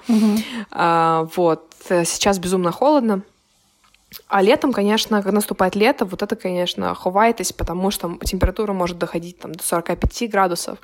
[0.70, 3.22] А, вот, сейчас безумно холодно.
[4.26, 9.38] А летом, конечно, когда наступает лето, вот это, конечно, ховайтесь, потому что температура может доходить
[9.38, 10.78] там, до 45 градусов.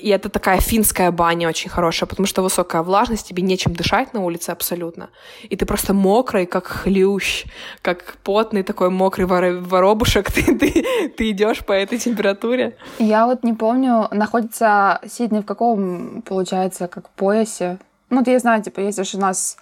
[0.00, 4.20] И это такая финская баня очень хорошая, потому что высокая влажность, тебе нечем дышать на
[4.20, 5.10] улице абсолютно.
[5.42, 7.44] И ты просто мокрый, как хлющ,
[7.82, 10.30] как потный такой мокрый воро- воробушек.
[10.34, 12.76] Ты, ты, ты идешь по этой температуре.
[12.98, 17.78] Я вот не помню, находится Сидней в каком, получается, как поясе.
[18.10, 19.56] Ну, вот я знаю, типа, же у нас...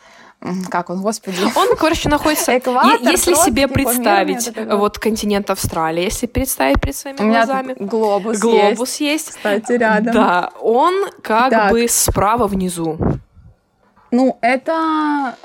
[0.71, 1.37] Как он, господи?
[1.55, 2.59] Он, короче, находится...
[2.59, 4.99] Экватор, Если тропики, себе померные, представить вот вот.
[4.99, 7.77] континент Австралии, если представить перед своими У меня глазами...
[7.79, 9.01] глобус, Глобус есть.
[9.01, 10.13] есть, кстати, рядом.
[10.15, 11.71] Да, он как Так.
[11.71, 12.99] бы справа внизу.
[14.11, 15.37] Ну, это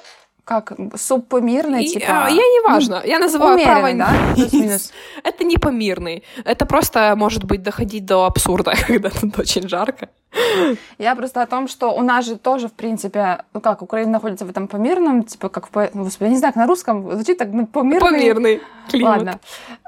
[0.47, 2.25] как субпомирный, И, типа...
[2.25, 4.33] а, я не важно, я называю право умеренный, да?
[4.33, 4.93] Плюс-минус.
[5.23, 6.23] Это не помирный.
[6.45, 10.07] Это просто может быть доходить до абсурда, когда тут очень жарко.
[10.97, 14.45] Я просто о том, что у нас же тоже, в принципе, ну как, Украина находится
[14.45, 17.11] в этом помирном, типа, как, в по- ну, господи, я не знаю, как на русском
[17.11, 18.09] звучит так, ну, помирный.
[18.09, 19.17] Помирный климат.
[19.17, 19.39] Ладно.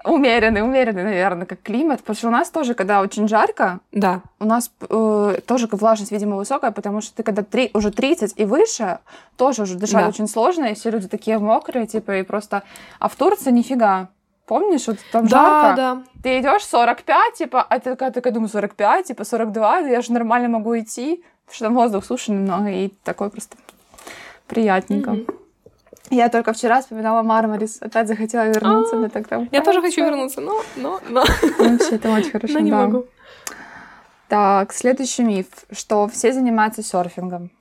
[0.05, 1.99] Умеренный, умеренный, наверное, как климат.
[1.99, 4.21] Потому что у нас тоже, когда очень жарко, Да.
[4.39, 8.45] у нас э, тоже влажность, видимо, высокая, потому что ты когда три, уже 30 и
[8.45, 8.99] выше,
[9.37, 10.09] тоже уже дышать Да.
[10.09, 12.63] очень сложно, и все люди такие мокрые, типа, и просто...
[12.99, 14.09] А в Турции нифига.
[14.49, 15.75] Помнишь, вот там Да, жарко?
[15.75, 16.03] да.
[16.23, 20.11] Ты идешь 45, типа, а ты такая, такая думаю, 45, типа 42, да я же
[20.11, 23.57] нормально могу идти, потому что там воздух суше немного, и такой просто
[24.47, 25.11] приятненько.
[25.11, 25.27] Мгм.
[26.09, 30.41] Я только вчера вспоминала Мармарис, опять захотела вернуться, А, так там Я тоже хочу вернуться,
[30.41, 31.23] но, но, но,
[31.59, 32.77] Вообще, это очень хорошо, но не да.
[32.87, 33.05] могу.
[34.29, 37.51] Так, следующий миф, что все занимаются серфингом.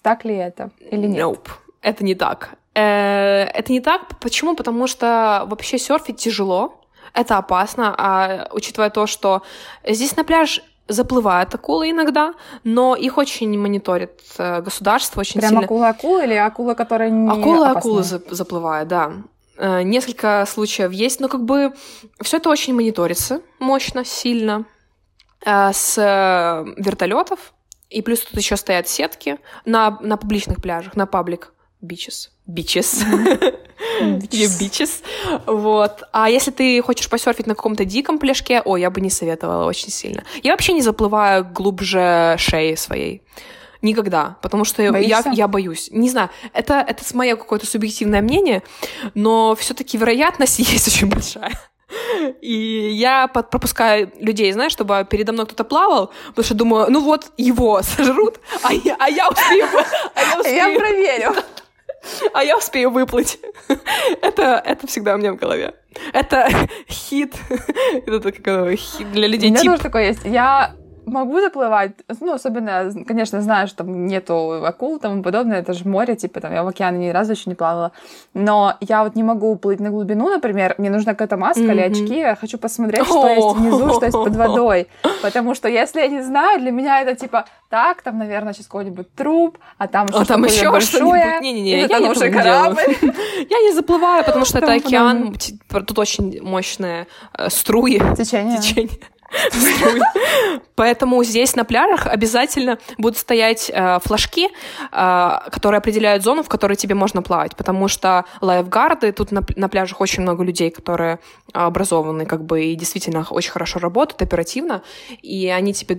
[0.00, 1.24] Так ли это или нет?
[1.24, 1.48] Nope.
[1.82, 2.50] Это не так.
[2.76, 4.18] Э, это не так.
[4.20, 4.54] Почему?
[4.54, 6.80] Потому что вообще серфить тяжело,
[7.14, 9.42] это опасно, а учитывая то, что
[9.88, 15.64] здесь на пляж заплывают акулы иногда, но их очень мониторит э, государство очень Прям сильно.
[15.64, 17.30] акула-акула или акула, которая не
[18.02, 19.12] за- заплывают, да.
[19.56, 21.72] Э, Несколько случаев есть, но как бы
[22.20, 24.64] все это очень мониторится мощно, сильно
[25.44, 25.96] с
[26.76, 27.52] вертолетов.
[27.88, 32.35] И плюс тут еще стоят сетки на, на публичных пляжах, на паблик бичес.
[32.46, 33.02] Бичес.
[34.60, 35.02] Бичес.
[35.46, 36.02] Вот.
[36.12, 39.90] А если ты хочешь посерфить на каком-то диком пляжке, ой, я бы не советовала очень
[39.90, 40.24] сильно.
[40.42, 43.22] Я вообще не заплываю глубже шеи своей.
[43.82, 44.36] Никогда.
[44.42, 45.30] Потому что я, Боишься?
[45.34, 45.88] я боюсь.
[45.92, 48.62] Не знаю, это, это мое какое-то субъективное мнение,
[49.14, 51.52] но все-таки вероятность есть очень большая.
[52.40, 57.00] И я под- пропускаю людей, знаешь, чтобы передо мной кто-то плавал, потому что думаю, ну
[57.00, 59.66] вот его сожрут, а я, а я успею,
[60.14, 61.34] а я Я успею, проверю.
[62.32, 63.38] А я успею выплыть.
[64.22, 65.74] Это, это всегда у меня в голове.
[66.12, 66.48] Это
[66.88, 67.34] хит.
[68.06, 69.70] Это как оно, хит для У людей меня тип.
[69.72, 70.24] тоже такое есть.
[70.24, 70.74] Я
[71.06, 75.88] могу заплывать, ну, особенно, конечно, знаю, что там нету акул и тому подобное, это же
[75.88, 77.92] море, типа, там, я в океане ни разу еще не плавала,
[78.34, 81.92] но я вот не могу уплыть на глубину, например, мне нужна какая-то маска или Мгм.
[81.92, 84.88] очки, я хочу посмотреть, что есть внизу, что есть под водой,
[85.22, 89.12] потому что если я не знаю, для меня это, типа, так, там, наверное, сейчас какой-нибудь
[89.14, 91.38] труп, а там А там еще большое.
[91.40, 92.32] Не-не-не, я не делаю.
[92.32, 92.82] корабль.
[93.48, 95.34] Я не заплываю, потому что это океан,
[95.68, 98.00] тут очень мощные э, струи.
[98.16, 98.58] Течение.
[98.58, 98.98] течение.
[100.74, 104.48] Поэтому здесь на пляжах обязательно будут стоять э, флажки,
[104.92, 109.68] э, которые определяют зону, в которой тебе можно плавать, потому что лайфгарды, тут на, на
[109.68, 111.18] пляжах очень много людей, которые
[111.52, 114.82] образованы, как бы, и действительно очень хорошо работают, оперативно,
[115.22, 115.98] и они тебе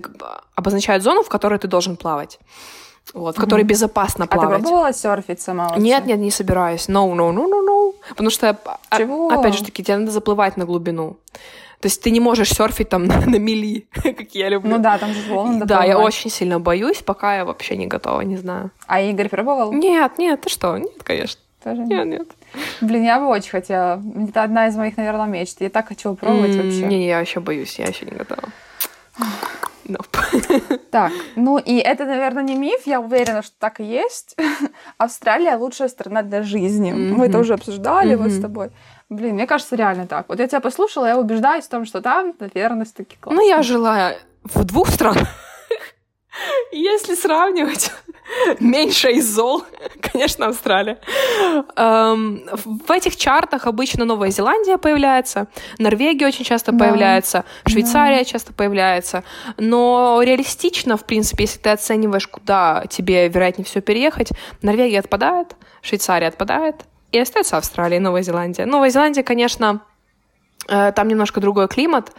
[0.54, 2.38] обозначают зону, в которой ты должен плавать.
[3.14, 3.68] Вот, в которой Мгм.
[3.68, 4.60] безопасно А ты плавать.
[4.62, 5.80] пробовала серфить сама вообще?
[5.80, 6.88] Нет, нет, не собираюсь.
[6.88, 7.94] No, no, no, no, no.
[8.10, 8.56] Потому что,
[8.90, 9.30] а- Чего?
[9.30, 11.16] опять же таки, тебе надо заплывать на глубину.
[11.80, 14.70] То есть ты не можешь серфить там на, на мели, как я люблю.
[14.70, 18.20] Ну да, там же волны Да, я очень сильно боюсь, пока я вообще не готова,
[18.22, 18.70] не знаю.
[18.86, 19.72] А Игорь пробовал?
[19.72, 20.76] Нет, нет, ты что?
[20.76, 21.40] Нет, конечно.
[21.62, 22.28] Тоже Нет, нет.
[22.80, 24.02] Блин, я бы очень хотела.
[24.28, 25.60] Это одна из моих, наверное, мечт.
[25.60, 26.82] Я так хочу пробовать М, вообще.
[26.86, 28.44] Не, не, я еще боюсь, я еще не готова.
[29.88, 30.78] Nope.
[30.90, 34.36] Так, ну и это, наверное, не миф, я уверена, что так и есть.
[34.98, 36.92] Австралия лучшая страна для жизни.
[36.92, 38.70] Мы это уже обсуждали вот с тобой.
[39.08, 40.28] Блин, мне кажется, реально так.
[40.28, 43.40] Вот я тебя послушала, я убеждаюсь в том, что там, наверное, таки классно.
[43.40, 44.12] Ну, я жила
[44.44, 45.28] в двух странах.
[46.72, 47.90] Если сравнивать,
[48.60, 49.64] меньше из зол,
[50.00, 50.98] конечно, Австралия.
[51.76, 55.46] Эм, В этих чартах обычно Новая Зеландия появляется,
[55.78, 56.78] Норвегия очень часто Да.
[56.84, 59.24] появляется, Швейцария часто появляется.
[59.56, 64.30] Но реалистично, в принципе, если ты оцениваешь, куда тебе, вероятнее всего, переехать,
[64.62, 66.76] Норвегия отпадает, Швейцария отпадает,
[67.12, 68.66] и остается Австралия и Новая Зеландия.
[68.66, 69.80] Новая Зеландия, конечно,
[70.68, 72.12] э, там немножко другой климат,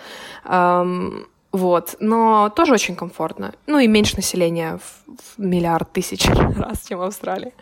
[0.46, 3.54] эм, вот, но тоже очень комфортно.
[3.68, 6.26] Ну и меньше населения в, в миллиард тысяч
[6.58, 7.54] раз, чем в Австралии.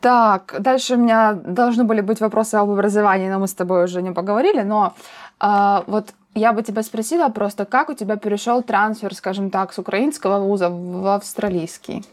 [0.00, 4.00] Так, дальше у меня должны были быть вопросы об образовании, но мы с тобой уже
[4.02, 4.62] не поговорили.
[4.62, 4.94] Но
[5.40, 9.78] а, вот я бы тебя спросила просто, как у тебя перешел трансфер, скажем так, с
[9.78, 12.04] украинского вуза в австралийский?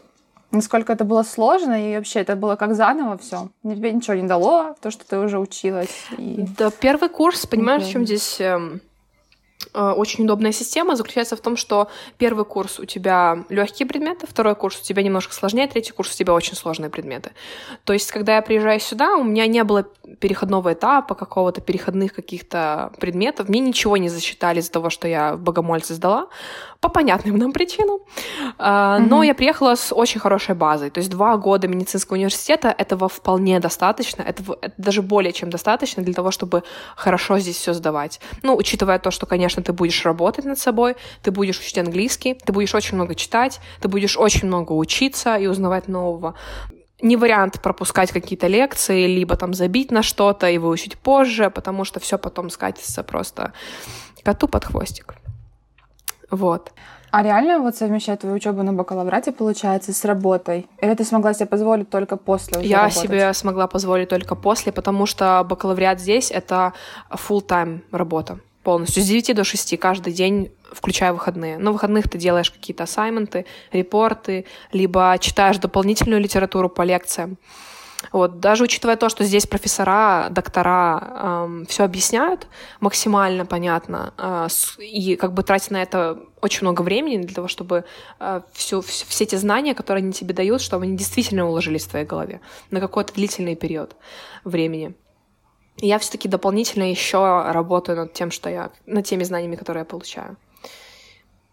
[0.52, 3.48] Насколько это было сложно, и вообще это было как заново все?
[3.62, 6.06] Тебе ничего не дало, то, что ты уже училась?
[6.18, 6.44] И...
[6.56, 8.78] Да, первый курс, понимаешь, в чем здесь эм, э,
[9.76, 14.80] очень удобная система заключается в том, что первый курс у тебя легкие предметы, второй курс
[14.80, 17.32] у тебя немножко сложнее, третий курс у тебя очень сложные предметы.
[17.84, 19.86] То есть, когда я приезжаю сюда, у меня не было
[20.20, 25.40] переходного этапа, какого-то переходных каких-то предметов, мне ничего не засчитали из-за того, что я в
[25.40, 26.28] Богомольце сдала,
[26.80, 27.98] по понятным нам причинам.
[28.58, 30.90] А, Но я приехала с очень хорошей базой.
[30.90, 34.22] То есть два года медицинского университета этого вполне достаточно.
[34.22, 36.62] Это, в- это даже более чем достаточно для того, чтобы
[36.94, 38.20] хорошо здесь все сдавать.
[38.42, 42.52] Ну, учитывая то, что, конечно, ты будешь работать над собой, ты будешь учить английский, ты
[42.52, 46.34] будешь очень много читать, ты будешь очень много учиться и узнавать нового.
[47.02, 52.00] Не вариант пропускать какие-то лекции, либо там забить на что-то и выучить позже, потому что
[52.00, 53.52] все потом скатится просто
[54.22, 55.14] коту под хвостик.
[56.30, 56.72] Вот.
[57.10, 60.66] А реально вот совмещать твою учебу на бакалаврате получается с работой?
[60.82, 63.02] Или ты смогла себе позволить только после Я работать?
[63.02, 66.72] себе смогла позволить только после, потому что бакалавриат здесь— это
[67.10, 71.58] full-time работа полностью, с 9 до 6 каждый день, включая выходные.
[71.58, 77.38] На выходных ты делаешь какие-то ассайменты, репорты, либо читаешь дополнительную литературу по лекциям.
[78.12, 82.46] Вот, даже учитывая то, что здесь профессора, доктора эм, все объясняют
[82.80, 87.48] максимально понятно, э, с, и как бы тратят на это очень много времени для того,
[87.48, 87.84] чтобы
[88.20, 91.90] э, все, все, все те знания, которые они тебе дают, чтобы они действительно уложились в
[91.90, 93.96] твоей голове на какой-то длительный период
[94.44, 94.94] времени.
[95.78, 97.18] Я все-таки дополнительно еще
[97.50, 100.36] работаю над тем, что я, над теми знаниями, которые я получаю.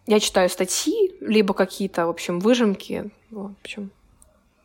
[0.06, 3.10] Я читаю статьи, либо какие-то, в общем, выжимки.
[3.32, 3.92] В общем,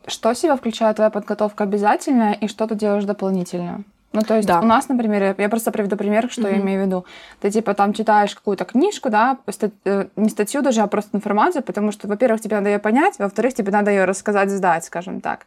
[0.07, 3.83] что себя включает твоя подготовка обязательно и что ты делаешь дополнительно?
[4.11, 4.59] Ну, то есть да.
[4.59, 6.51] у нас, например, я просто приведу пример, что mm-hmm.
[6.51, 7.05] я имею в виду.
[7.41, 11.61] Ты, типа, там читаешь какую-то книжку, да, стать, э, не статью даже, а просто информацию,
[11.61, 15.45] потому что, во-первых, тебе надо ее понять, во-вторых, тебе надо ее рассказать, сдать, скажем так.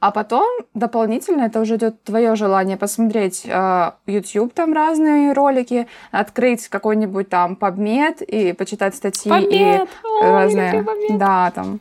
[0.00, 6.68] А потом дополнительно это уже идет твое желание посмотреть э, YouTube там разные ролики, открыть
[6.68, 9.50] какой-нибудь там PubMed и почитать статьи PubMed!
[9.50, 9.88] и
[10.22, 11.80] Ой, разные, да, там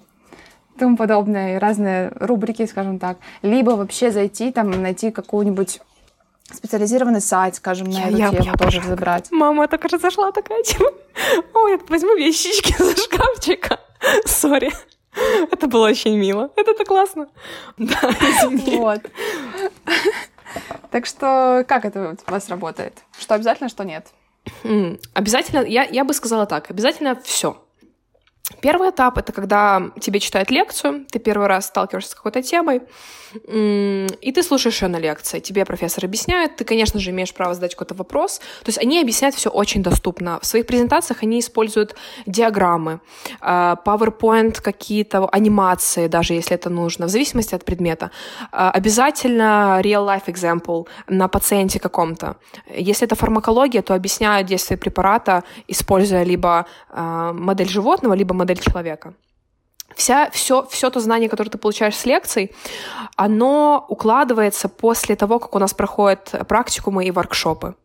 [0.77, 3.17] тому подобное, разные рубрики, скажем так.
[3.41, 5.81] Либо вообще зайти там, найти какую-нибудь
[6.51, 8.89] специализированный сайт, скажем, на я, эту я, тему я тоже пошла.
[8.89, 9.27] забрать.
[9.31, 10.89] Мама, это, кажется, зашла такая тема.
[11.53, 13.79] Ой, я возьму вещички за шкафчика.
[14.25, 14.71] Сори.
[15.51, 16.51] Это было очень мило.
[16.55, 17.27] Это так классно.
[17.77, 17.99] Да.
[18.77, 19.01] Вот.
[20.91, 22.97] Так что как это у вас работает?
[23.19, 24.07] Что обязательно, что нет?
[25.13, 27.63] Обязательно, я, я бы сказала так, обязательно все.
[28.61, 32.81] Первый этап— это когда тебе читают лекцию, ты первый раз сталкиваешься с какой-то темой,
[33.47, 35.39] и ты слушаешь ее на лекции.
[35.39, 38.39] Тебе профессор объясняет, ты, конечно же, имеешь право задать какой-то вопрос.
[38.39, 40.39] То есть они объясняют все очень доступно.
[40.41, 43.01] В своих презентациях они используют диаграммы,
[43.39, 48.09] а, PowerPoint, какие-то анимации, даже если это нужно, в зависимости от предмета.
[48.51, 52.37] А, обязательно real-life example на пациенте каком-то.
[52.75, 59.13] Если это фармакология, то объясняют действие препарата, используя либо а, модель животного, либо модель человека.
[59.95, 62.51] Вся, все, все то знание, которое ты получаешь с лекций,
[63.15, 67.75] оно укладывается после того, как у нас проходят практикумы и воркшопы.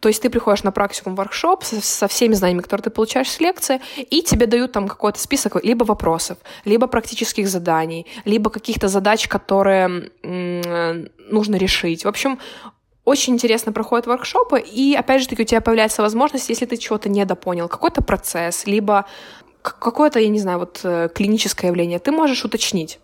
[0.00, 3.40] То есть ты приходишь на практикум воркшоп со, со всеми знаниями, которые ты получаешь с
[3.40, 9.28] лекции, и тебе дают там какой-то список либо вопросов, либо практических заданий, либо каких-то задач,
[9.28, 12.04] которые нужно решить.
[12.04, 12.38] В общем,
[13.04, 17.08] очень интересно проходят воркшопы, и опять же таки у тебя появляется возможность, если ты чего-то
[17.08, 19.06] недопонял, какой-то процесс, либо
[19.62, 22.98] какое-то, я не знаю, вот э, клиническое явление, ты можешь уточнить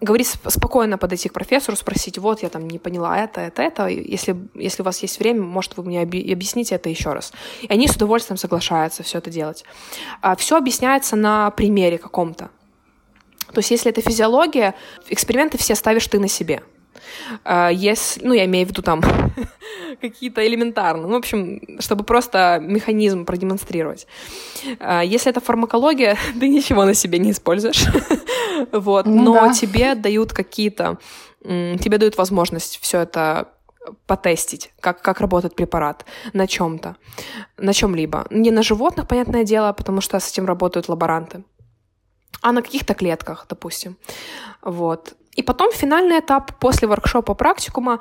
[0.00, 4.36] говорить спокойно подойти к профессору, спросить, вот, я там не поняла это, это, это, если,
[4.54, 7.32] если у вас есть время, может, вы мне объясните это еще раз.
[7.62, 9.64] И они с удовольствием соглашаются все это делать.
[10.20, 12.50] А все объясняется на примере каком-то.
[13.52, 14.74] То есть, если это физиология,
[15.08, 16.62] эксперименты все ставишь ты на себе—
[17.72, 19.02] если, ну, я имею в виду там
[20.00, 24.06] какие-то элементарные, ну, в общем, чтобы просто механизм продемонстрировать.
[24.80, 27.86] А, если это фармакология, ты ничего на себе не используешь,
[28.72, 29.52] вот, ну, но да.
[29.52, 30.98] тебе дают какие-то,
[31.42, 33.48] тебе дают возможность все это
[34.06, 36.96] потестить, как, как работает препарат на чем-то,
[37.56, 38.26] на чем-либо.
[38.30, 41.44] Не на животных, понятное дело, потому что с этим работают лаборанты,
[42.42, 43.96] а на каких-то клетках, допустим.
[44.62, 45.14] Вот.
[45.36, 48.00] И потом финальный этап после воркшопа практикума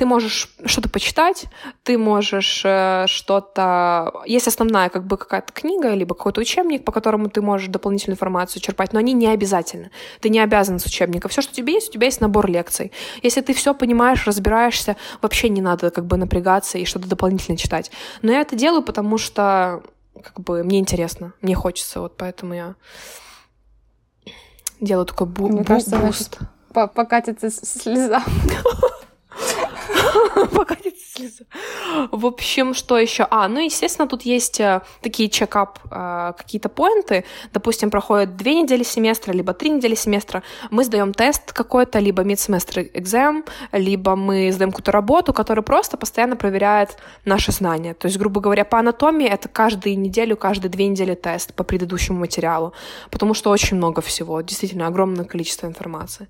[0.00, 1.44] ты можешь что-то почитать,
[1.82, 4.22] ты можешь э, что-то...
[4.24, 8.62] Есть основная как бы какая-то книга, либо какой-то учебник, по которому ты можешь дополнительную информацию
[8.62, 9.90] черпать, но они не обязательны.
[10.20, 11.28] Ты не обязан с учебника.
[11.28, 12.92] Все, что у тебя есть, у тебя есть набор лекций.
[13.22, 17.90] Если ты все понимаешь, разбираешься, вообще не надо как бы напрягаться и что-то дополнительно читать.
[18.22, 19.82] Но я это делаю, потому что
[20.14, 22.74] как бы мне интересно, мне хочется, вот поэтому я
[24.80, 26.38] делаю такой бу- Мне бу- кажется, буст.
[26.38, 28.22] Значит покатится слеза.
[30.52, 31.44] Покатится слеза.
[32.10, 33.26] В общем, что еще?
[33.30, 37.24] А, ну, естественно, тут есть э, такие чекап, э, какие-то поинты.
[37.52, 40.42] Допустим, проходят две недели семестра, либо три недели семестра.
[40.70, 46.36] Мы сдаем тест какой-то, либо mid-semester exam, либо мы сдаем какую-то работу, которая просто постоянно
[46.36, 47.94] проверяет наши знания.
[47.94, 52.20] То есть, грубо говоря, по анатомии это каждую неделю, каждые две недели тест по предыдущему
[52.20, 52.72] материалу,
[53.10, 56.28] потому что очень много всего, действительно огромное количество информации.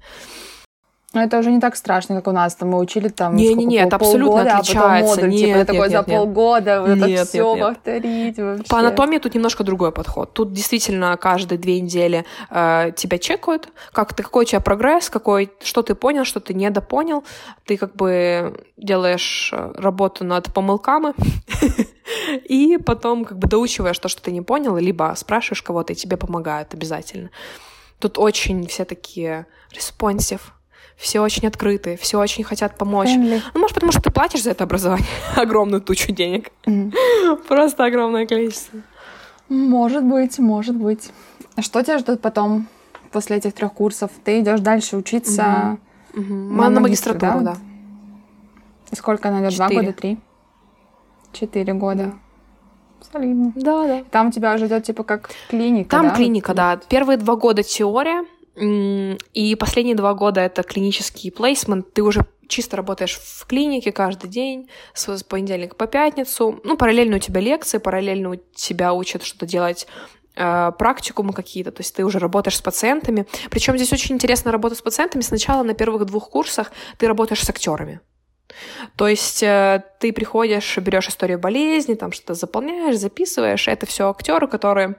[1.13, 2.55] Но это уже не так страшно, как у нас.
[2.55, 4.81] Там мы учили там не, не, нет, пол, абсолютно полгода, отличается.
[4.81, 6.07] А потом модуль, нет, типа, нет, такой нет, за нет.
[6.07, 8.65] полгода, вот нет, это все нет, повторить вообще.
[8.69, 10.33] По анатомии тут немножко другой подход.
[10.33, 15.51] Тут действительно каждые две недели э, тебя чекают, как ты, какой у тебя прогресс, какой,
[15.65, 17.25] что ты понял, что ты недопонял.
[17.67, 21.15] Ты как бы делаешь э, работу над помылками,
[22.49, 26.17] и потом как бы доучиваешь то, что ты не понял, либо спрашиваешь кого-то, и тебе
[26.17, 27.31] помогают обязательно.
[27.99, 30.55] Тут очень все такие responsive,
[30.97, 33.09] все очень открытые, все очень хотят помочь.
[33.09, 33.41] Family.
[33.55, 35.07] Ну, может, потому что ты платишь за это образование
[35.37, 36.51] огромную тучу денег.
[36.66, 36.93] Mm.
[37.49, 38.81] Просто огромное количество.
[39.49, 41.11] Может быть, может быть.
[41.57, 42.68] А что тебя ждет потом
[43.11, 44.11] после этих трех курсов?
[44.24, 45.78] Ты идешь дальше учиться mm-hmm.
[46.14, 46.35] Угу.
[46.35, 47.53] На, на магистратуру, да?
[47.53, 47.57] да.
[48.91, 49.57] И сколько она идет?
[49.57, 50.18] Два года, три?
[51.33, 52.05] Четыре года.
[52.05, 52.12] Да.
[53.12, 53.53] Солидно.
[53.55, 54.05] Да, да.
[54.11, 55.91] Там тебя уже идет типа как клиника.
[55.91, 56.14] Там да?
[56.14, 56.81] клиника, да.
[56.89, 58.24] Первые два года теория,
[58.61, 61.93] и последние два года это клинический плейсмент.
[61.95, 66.61] Ты уже чисто работаешь в клинике каждый день, с понедельника по пятницу.
[66.65, 69.87] Ну, параллельно у тебя лекции, параллельно у тебя учат что-то делать
[70.37, 73.27] э, практикумы какие-то, то есть ты уже работаешь с пациентами.
[73.51, 75.23] Причем здесь очень интересно работать с пациентами.
[75.23, 78.01] Сначала на первых двух курсах ты работаешь с актерами.
[78.97, 83.69] То есть э, ты приходишь, берешь историю болезни, там что-то заполняешь, записываешь.
[83.69, 84.97] Это все актеры, которые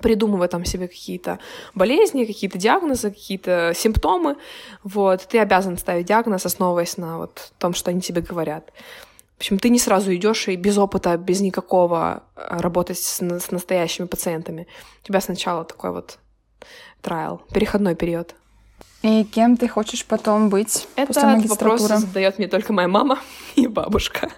[0.00, 1.38] придумывают там себе какие-то
[1.74, 4.36] болезни, какие-то диагнозы, какие-то симптомы,
[4.84, 8.72] вот, ты обязан ставить диагноз, основываясь на вот том, что они тебе говорят.
[9.36, 13.50] В общем, ты не сразу идешь и без опыта, без никакого э, работать с, с
[13.50, 14.66] настоящими пациентами.
[15.02, 16.18] У тебя сначала такой вот
[17.00, 18.34] трайл, переходной период.
[19.02, 23.18] И кем ты хочешь потом быть Это после вопрос задает мне только моя мама
[23.56, 24.30] и бабушка.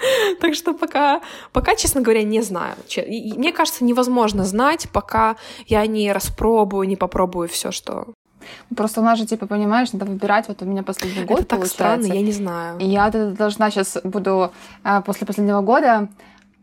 [0.40, 1.20] Так что пока,
[1.52, 2.74] пока, честно говоря, не знаю.
[3.36, 5.36] Мне кажется, невозможно знать, пока
[5.66, 8.06] я не распробую, не попробую все, что
[8.74, 10.48] Просто у нас же, типа, понимаешь, надо выбирать.
[10.48, 11.74] Вот у меня последний год, Это так получается.
[11.74, 12.78] странно, я не знаю.
[12.78, 14.50] И я должна сейчас буду
[14.82, 16.08] а, после последнего года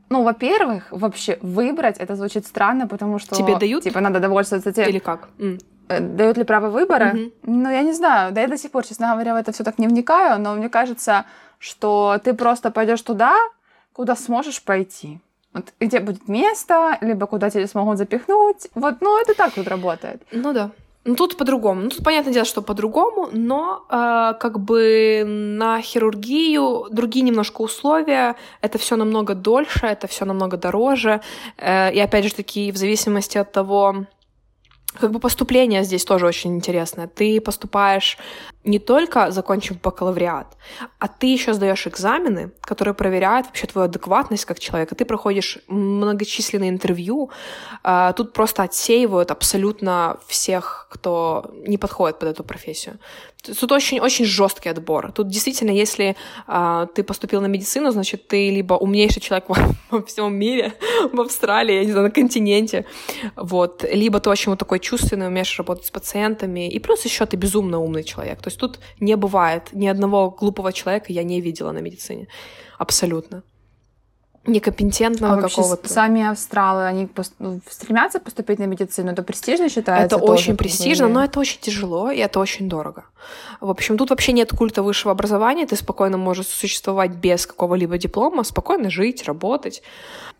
[0.09, 3.35] ну, во-первых, вообще выбрать, это звучит странно, потому что...
[3.35, 3.83] Тебе дают?
[3.83, 4.87] Типа, надо довольствоваться тем...
[4.87, 5.27] Или как?
[5.37, 5.59] Mm.
[5.99, 7.13] Дают ли право выбора?
[7.13, 7.31] Mm-hmm.
[7.43, 8.33] Ну, я не знаю.
[8.33, 10.69] Да я до сих пор, честно говоря, в это все так не вникаю, но мне
[10.69, 11.25] кажется,
[11.59, 13.35] что ты просто пойдешь туда,
[13.93, 15.19] куда сможешь пойти.
[15.53, 18.67] Вот где будет место, либо куда тебя смогут запихнуть.
[18.75, 20.21] Вот, ну, это так вот работает.
[20.31, 20.71] Ну да.
[21.07, 21.81] Ну, тут по-другому.
[21.81, 28.35] Ну, тут понятное дело, что по-другому, но э, как бы на хирургию другие немножко условия.
[28.61, 31.21] Это все намного дольше, это все намного дороже.
[31.57, 34.05] Э, и опять же таки, в зависимости от того,
[34.99, 37.07] как бы поступление здесь тоже очень интересное.
[37.07, 38.17] Ты поступаешь
[38.67, 40.57] не только закончив бакалавриат,
[40.99, 44.95] а ты еще сдаешь экзамены, которые проверяют вообще твою адекватность как человека.
[44.95, 47.31] Ты проходишь многочисленные интервью.
[47.83, 52.99] А, тут просто отсеивают абсолютно всех, кто не подходит под эту профессию.
[53.59, 55.11] Тут очень-очень жесткий отбор.
[55.11, 56.15] Тут действительно, если
[56.47, 59.55] а, ты поступил на медицину, значит, ты либо умнейший человек во,
[59.91, 60.73] во всем мире,
[61.13, 62.85] в Австралии, я не знаю, на континенте,
[63.35, 67.37] вот, либо ты очень вот такой чувственный, умеешь работать с пациентами, и плюс еще ты
[67.37, 68.41] безумно умный человек.
[68.41, 72.27] То есть тут не бывает ни одного глупого человека я не видела на медицине.
[72.77, 73.43] Абсолютно
[74.47, 75.89] некомпетентного а какого-то.
[75.89, 80.15] Сами австралы, они ну, стремятся поступить на медицину, это престижно считается?
[80.15, 83.05] Это очень престижно, но это очень тяжело, и это очень дорого.
[83.59, 88.43] В общем, тут вообще нет культа высшего образования, ты спокойно можешь существовать без какого-либо диплома,
[88.43, 89.83] спокойно жить, работать.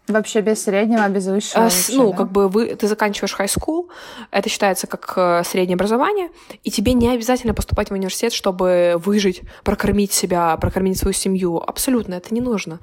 [0.07, 1.61] Вообще без среднего, без высшего?
[1.61, 2.17] А, вообще, ну, да?
[2.17, 3.89] как бы вы, ты заканчиваешь high school,
[4.31, 6.29] это считается как э, среднее образование,
[6.63, 11.57] и тебе не обязательно поступать в университет, чтобы выжить, прокормить себя, прокормить свою семью.
[11.57, 12.77] Абсолютно, это не нужно.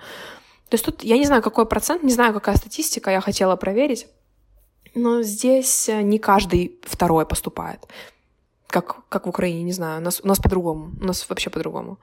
[0.68, 4.06] То есть тут я не знаю, какой процент, не знаю, какая статистика, я хотела проверить,
[4.94, 7.80] но здесь э, не каждый второй поступает.
[8.66, 10.00] Как, как в Украине, не знаю.
[10.00, 10.92] У нас, у нас по-другому.
[11.00, 11.98] У нас вообще по-другому.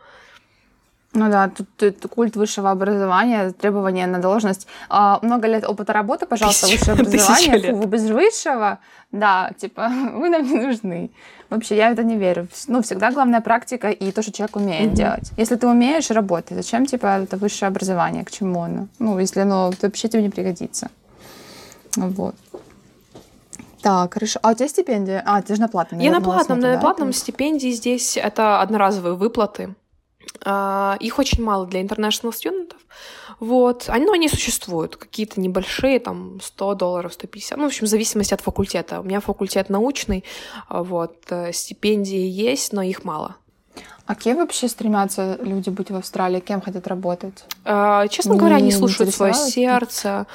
[1.13, 4.67] Ну да, тут, тут культ высшего образования, требования на должность.
[4.89, 7.73] А, много лет опыта работы, пожалуйста, Тысяча, высшее образование.
[7.73, 8.79] Фу, вы без высшего,
[9.11, 11.11] да, типа, вы нам не нужны.
[11.49, 12.47] Вообще, я в это не верю.
[12.67, 14.95] Ну, всегда главная практика и то, что человек умеет mm-hmm.
[14.95, 15.31] делать.
[15.35, 18.87] Если ты умеешь работать, зачем, типа, это высшее образование, к чему оно?
[18.99, 20.89] Ну, если оно вообще тебе не пригодится.
[21.97, 22.35] Вот.
[23.81, 24.39] Так, хорошо.
[24.43, 25.23] А у тебя стипендия?
[25.25, 25.99] А, ты же на платном.
[25.99, 29.75] Я на платном, на платном стипендии здесь это одноразовые выплаты.
[30.43, 32.79] Uh, их очень мало для international студентов.
[33.41, 33.85] Вот.
[33.87, 34.95] Они, ну, они существуют.
[34.95, 37.57] Какие-то небольшие, там, 100 долларов, 150.
[37.57, 39.01] Ну, в общем, в зависимости от факультета.
[39.01, 40.23] У меня факультет научный,
[40.67, 41.15] а, вот.
[41.29, 43.35] Э, стипендии есть, но их мало.
[44.05, 46.39] А кем вообще стремятся люди быть в Австралии?
[46.39, 47.45] Кем хотят работать?
[47.63, 50.27] Uh, честно не, говоря, они слушают свое сердце,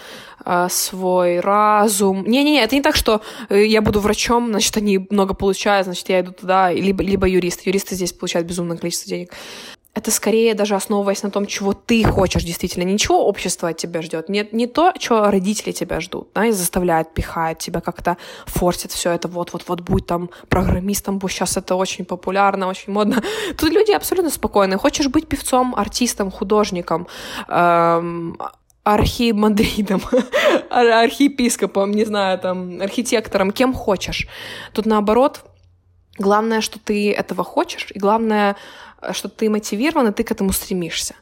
[0.44, 2.24] uh, свой разум.
[2.24, 3.20] Не-не-не, это не так, что
[3.50, 7.66] э, я буду врачом, значит, они много получают, значит, я иду туда, либо, либо юрист.
[7.66, 9.32] Юристы здесь получают безумное количество денег
[9.96, 12.84] это скорее даже основываясь на том, чего ты хочешь действительно.
[12.84, 14.28] Ничего общество от тебя ждет.
[14.28, 19.12] Не, не то, что родители тебя ждут, да, и заставляют, пихают тебя как-то, форсят все
[19.12, 23.22] это, вот-вот-вот, будь там программистом, будь сейчас это очень популярно, очень модно.
[23.58, 24.76] Тут люди абсолютно спокойные.
[24.76, 27.06] Хочешь быть певцом, артистом, художником,
[27.48, 28.36] эм,
[28.84, 30.02] архимандридом,
[30.70, 34.28] архиепископом, не знаю, там, архитектором, кем хочешь.
[34.74, 35.42] Тут наоборот,
[36.18, 38.56] Главное, что ты этого хочешь, и главное,
[39.12, 41.14] что ты мотивирован, и ты к этому стремишься.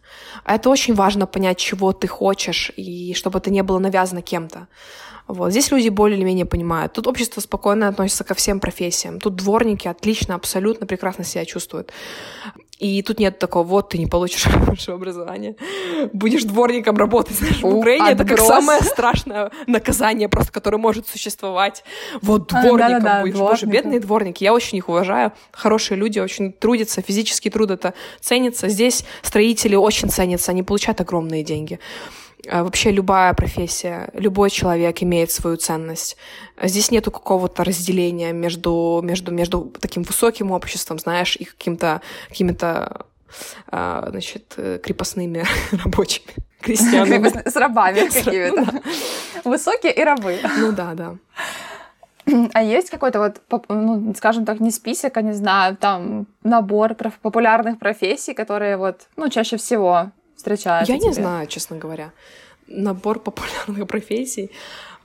[0.45, 4.69] Это очень важно понять, чего ты хочешь, и чтобы это не было навязано кем-то.
[5.27, 5.51] Вот.
[5.51, 6.93] Здесь люди более или менее понимают.
[6.93, 9.21] Тут общество спокойно относится ко всем профессиям.
[9.21, 11.93] Тут дворники отлично, абсолютно прекрасно себя чувствуют.
[12.79, 15.57] И тут нет такого, вот ты не получишь высшее образование,
[16.13, 17.37] будешь дворником работать.
[17.37, 18.27] Знаешь, в Украине отброс.
[18.27, 21.85] это как самое страшное наказание просто, которое может существовать.
[22.21, 23.37] Вот дворником а, да, да, да, будешь.
[23.37, 24.43] Боже, бедные дворники.
[24.43, 25.33] Я очень их уважаю.
[25.53, 27.01] Хорошие люди, очень трудятся.
[27.01, 28.69] Физический труд это ценится.
[28.69, 30.51] Здесь строители очень ценятся.
[30.51, 31.79] Они получают огромные деньги.
[32.51, 36.17] А вообще любая профессия, любой человек имеет свою ценность.
[36.63, 43.07] Здесь нету какого-то разделения между, между, между таким высоким обществом, знаешь, и каким-то какими-то
[43.69, 45.45] а, значит, крепостными
[45.85, 46.35] рабочими
[46.65, 47.49] крестьянами.
[47.49, 48.81] С рабами какими-то.
[49.45, 50.39] Высокие и рабы.
[50.59, 51.15] Ну да, да.
[52.55, 57.79] А есть какой-то вот, ну, скажем так, не список, а не знаю, там набор популярных
[57.79, 60.93] профессий, которые вот, ну, чаще всего встречаются?
[60.93, 61.09] Я тебе?
[61.09, 62.13] не знаю, честно говоря.
[62.67, 64.51] Набор популярных профессий.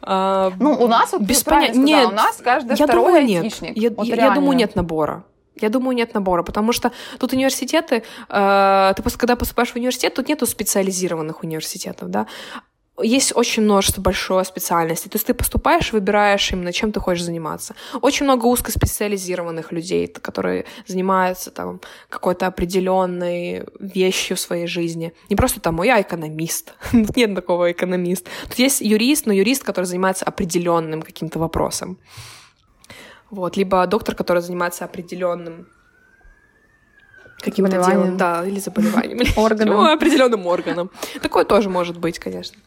[0.01, 1.77] А, ну, у нас вот без понятия.
[1.77, 3.43] Нет, у нас каждый я второй думаю, нет.
[3.43, 3.77] айтишник.
[3.77, 5.23] Я, вот я, я думаю, нет набора.
[5.61, 10.29] Я думаю, нет набора, потому что тут университеты, э, ты когда поступаешь в университет, тут
[10.29, 12.27] нету специализированных университетов, да,
[13.01, 15.09] есть очень множество большой специальностей.
[15.09, 17.75] То есть ты поступаешь, выбираешь именно, чем ты хочешь заниматься.
[18.01, 21.79] Очень много узкоспециализированных людей, которые занимаются там
[22.09, 25.13] какой-то определенной вещью в своей жизни.
[25.29, 26.73] Не просто там, я экономист.
[26.93, 28.27] Нет такого экономист.
[28.49, 31.97] Тут есть юрист, но юрист, который занимается определенным каким-то вопросом.
[33.29, 33.57] Вот.
[33.57, 35.67] Либо доктор, который занимается определенным
[37.41, 39.77] каким-то делом, да, или заболеванием, органом.
[39.77, 40.89] Ну, определенным органом.
[41.21, 42.59] Такое тоже может быть, конечно.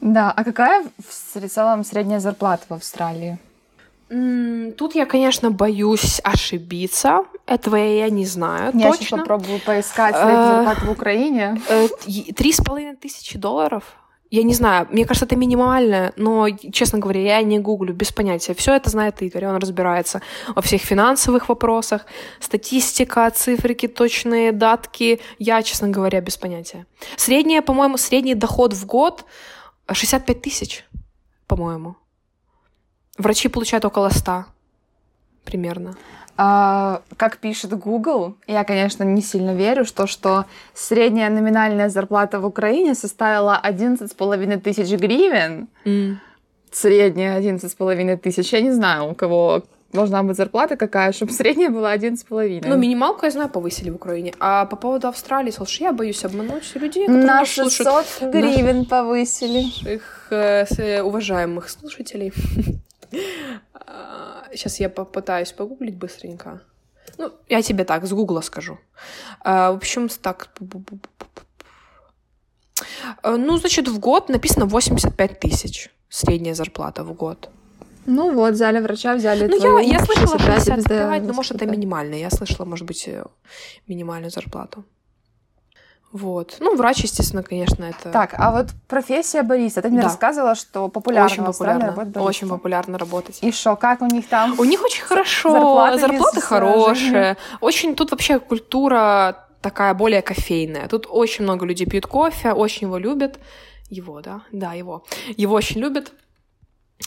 [0.00, 3.38] Да, а какая в целом средняя зарплата в Австралии?
[4.08, 7.24] Тут я, конечно, боюсь ошибиться.
[7.46, 9.04] Этого я не знаю я точно.
[9.04, 11.60] сейчас попробую поискать среднюю э, зарплату в Украине.
[11.68, 11.88] Э,
[12.34, 13.97] три с половиной тысячи долларов
[14.30, 18.54] я не знаю, мне кажется, это минимальное, но, честно говоря, я не гуглю, без понятия.
[18.54, 20.20] Все это знает Игорь, он разбирается
[20.54, 22.04] во всех финансовых вопросах,
[22.40, 25.20] статистика, цифрики, точные датки.
[25.38, 26.86] Я, честно говоря, без понятия.
[27.16, 29.24] Средняя, по-моему, средний доход в год
[29.90, 30.84] 65 тысяч,
[31.46, 31.96] по-моему.
[33.16, 34.44] Врачи получают около 100
[35.44, 35.96] примерно.
[36.40, 42.46] А, как пишет Google, я, конечно, не сильно верю, что, что средняя номинальная зарплата в
[42.46, 45.66] Украине составила 11,5 тысяч гривен.
[45.84, 46.14] Mm.
[46.70, 48.52] Средняя 11,5 тысяч.
[48.52, 52.64] Я не знаю, у кого должна быть зарплата какая, чтобы средняя была 11,5.
[52.68, 54.32] Ну, минималку, я знаю, повысили в Украине.
[54.38, 58.88] А по поводу Австралии, слушай, я боюсь обмануть людей, которые На 600 слушают гривен наших,
[58.90, 59.62] повысили.
[59.62, 62.32] Наших э, уважаемых слушателей.
[63.10, 66.60] Сейчас я попытаюсь погуглить быстренько.
[67.18, 68.78] Ну, я тебе так, с гугла скажу.
[69.40, 70.50] А, в общем, так...
[73.24, 75.90] Ну, значит, в год написано 85 тысяч.
[76.08, 77.50] Средняя зарплата в год.
[78.06, 82.18] Ну вот, взяли врача, взяли Ну, твою, я, я слышала 65, но, может, это минимальная.
[82.18, 83.24] Я слышала, может быть, э,
[83.86, 84.84] минимальную зарплату.
[86.18, 86.56] Вот.
[86.60, 88.10] Ну, врач, естественно, конечно, это...
[88.10, 89.82] Так, а вот профессия бариста.
[89.82, 90.04] Ты мне да.
[90.04, 93.38] рассказывала, что популярно очень популярно, работать Очень популярно работать.
[93.42, 94.58] И что, как у них там?
[94.58, 95.52] У них очень хорошо.
[95.52, 97.36] Зарплаты, Зарплаты хорошие.
[97.60, 100.88] Очень тут вообще культура такая более кофейная.
[100.88, 103.38] Тут очень много людей пьют кофе, очень его любят.
[103.88, 104.42] Его, да?
[104.50, 105.04] Да, его.
[105.36, 106.12] Его очень любят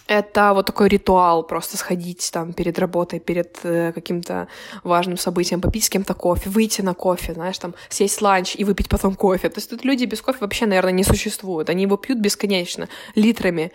[0.07, 4.47] это вот такой ритуал, просто сходить там перед работой, перед э, каким-то
[4.83, 8.89] важным событием, попить с кем-то кофе, выйти на кофе, знаешь, там, сесть ланч и выпить
[8.89, 9.49] потом кофе.
[9.49, 11.69] То есть тут люди без кофе вообще, наверное, не существуют.
[11.69, 13.71] Они его пьют бесконечно, литрами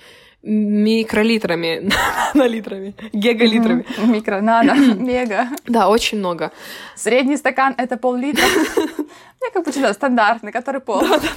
[0.46, 1.90] микролитрами,
[2.34, 3.84] налитрами, гигалитрами.
[3.98, 5.48] Микро, нано, мега.
[5.66, 6.52] Да, очень много.
[6.94, 8.44] Средний стакан— это пол-литра.
[9.42, 11.00] Я как бы стандартный, который пол.
[11.00, 11.28] Да, да,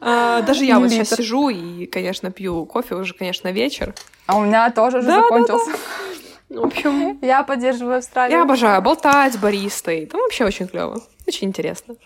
[0.00, 3.92] а, даже я вот сейчас сижу и, конечно, пью кофе уже, конечно, вечер.
[4.26, 5.72] А у меня тоже уже закончился.
[6.48, 7.18] В общем...
[7.20, 8.38] Я поддерживаю Австралию.
[8.38, 10.06] Я обожаю болтать с баристой.
[10.06, 11.02] Там вообще очень клево.
[11.26, 11.96] Очень интересно.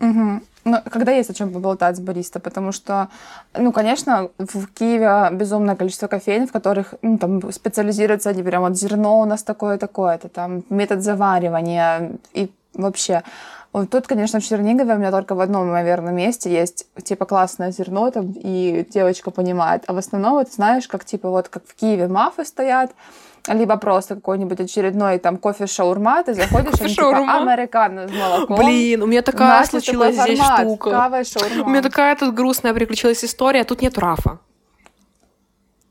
[0.00, 0.40] Угу.
[0.64, 3.08] Ну, когда есть о чем поболтать с бариста, потому что,
[3.54, 8.76] ну, конечно, в Киеве безумное количество кофеин, в которых ну, там специализируются они прям вот
[8.76, 13.22] зерно у нас такое-такое, это там метод заваривания и вообще.
[13.72, 17.72] Вот тут, конечно, в Чернигове у меня только в одном, наверное, месте есть, типа, классное
[17.72, 19.84] зерно, там, и девочка понимает.
[19.86, 22.90] А в основном, вот, знаешь, как, типа, вот, как в Киеве мафы стоят,
[23.48, 28.56] либо просто какой-нибудь очередной там кофе-шаурма, ты заходишь, и типа американо с молоком.
[28.56, 31.10] Блин, у меня такая случилась здесь штука.
[31.64, 34.38] У меня такая тут грустная приключилась история, тут нет рафа.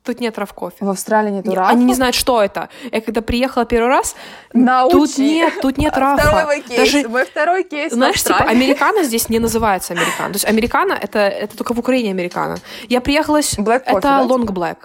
[0.04, 0.78] Тут нет рав кофе.
[0.80, 1.70] В Австралии нет рафа?
[1.70, 2.70] Они не знают, что это.
[2.92, 4.16] Я когда приехала первый раз,
[4.52, 4.92] Научи.
[4.94, 6.28] тут нет, тут нет рафа.
[6.28, 6.80] Второй кейс.
[6.80, 10.30] Даже, Мой второй кейс знаешь, типа, американо здесь не называется американо.
[10.30, 12.58] То есть американо это, это только в Украине американо.
[12.90, 13.42] Я приехала...
[13.44, 14.78] с- Black coffee, это да, long black.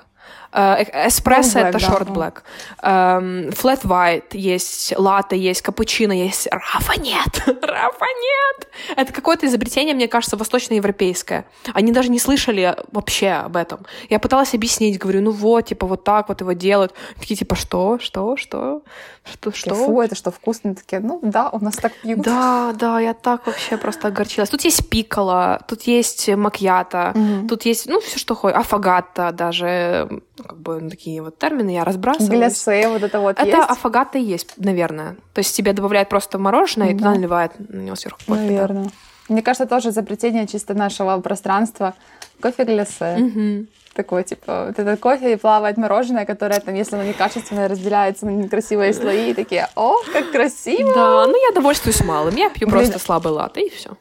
[0.53, 2.43] Э, э, Эспрессо это black.
[2.83, 6.49] Эм, Flat white есть, латте есть, капучино есть.
[6.51, 7.43] Рафа нет.
[7.63, 8.69] Рафа нет.
[8.97, 11.47] Это какое-то изобретение, мне кажется, восточноевропейское.
[11.73, 13.81] Они даже не слышали вообще об этом.
[14.09, 16.93] Я пыталась объяснить, говорю, ну вот, типа, вот так вот его делают.
[17.19, 18.83] Такие, типа, что, что, что,
[19.25, 19.75] что, что?
[19.75, 20.75] Фу, это что, вкусно?
[20.75, 22.21] Такие, ну да, у нас так пьют.
[22.21, 24.51] Да, да, я так вообще просто огорчилась.
[24.51, 27.15] Тут есть пикколо, тут есть макьята,
[27.49, 31.71] тут есть, ну, все что хочешь, афагатта даже, ну, как бы ну, такие вот термины
[31.71, 32.31] я разбрасываю.
[32.39, 33.71] Глясе, вот это вот Это есть?
[33.71, 35.17] афагатта и есть, наверное.
[35.33, 36.99] То есть тебе добавляют просто мороженое и Да.
[36.99, 38.41] туда наливают на него сверху кофе.
[38.41, 38.47] да.
[38.47, 38.91] Наверное.
[39.29, 41.95] Мне кажется, тоже изобретение чисто нашего пространства.
[42.41, 43.17] Кофе глясе.
[43.17, 43.67] Мгм.
[43.95, 48.31] Такой, типа, вот этот кофе и плавает мороженое, которое там, если оно некачественное, разделяется на
[48.31, 50.95] некрасивые слои, и такие, о, как красиво!
[50.95, 52.37] Да, ну я довольствуюсь малым.
[52.37, 53.97] Я пью просто слабый латте и все.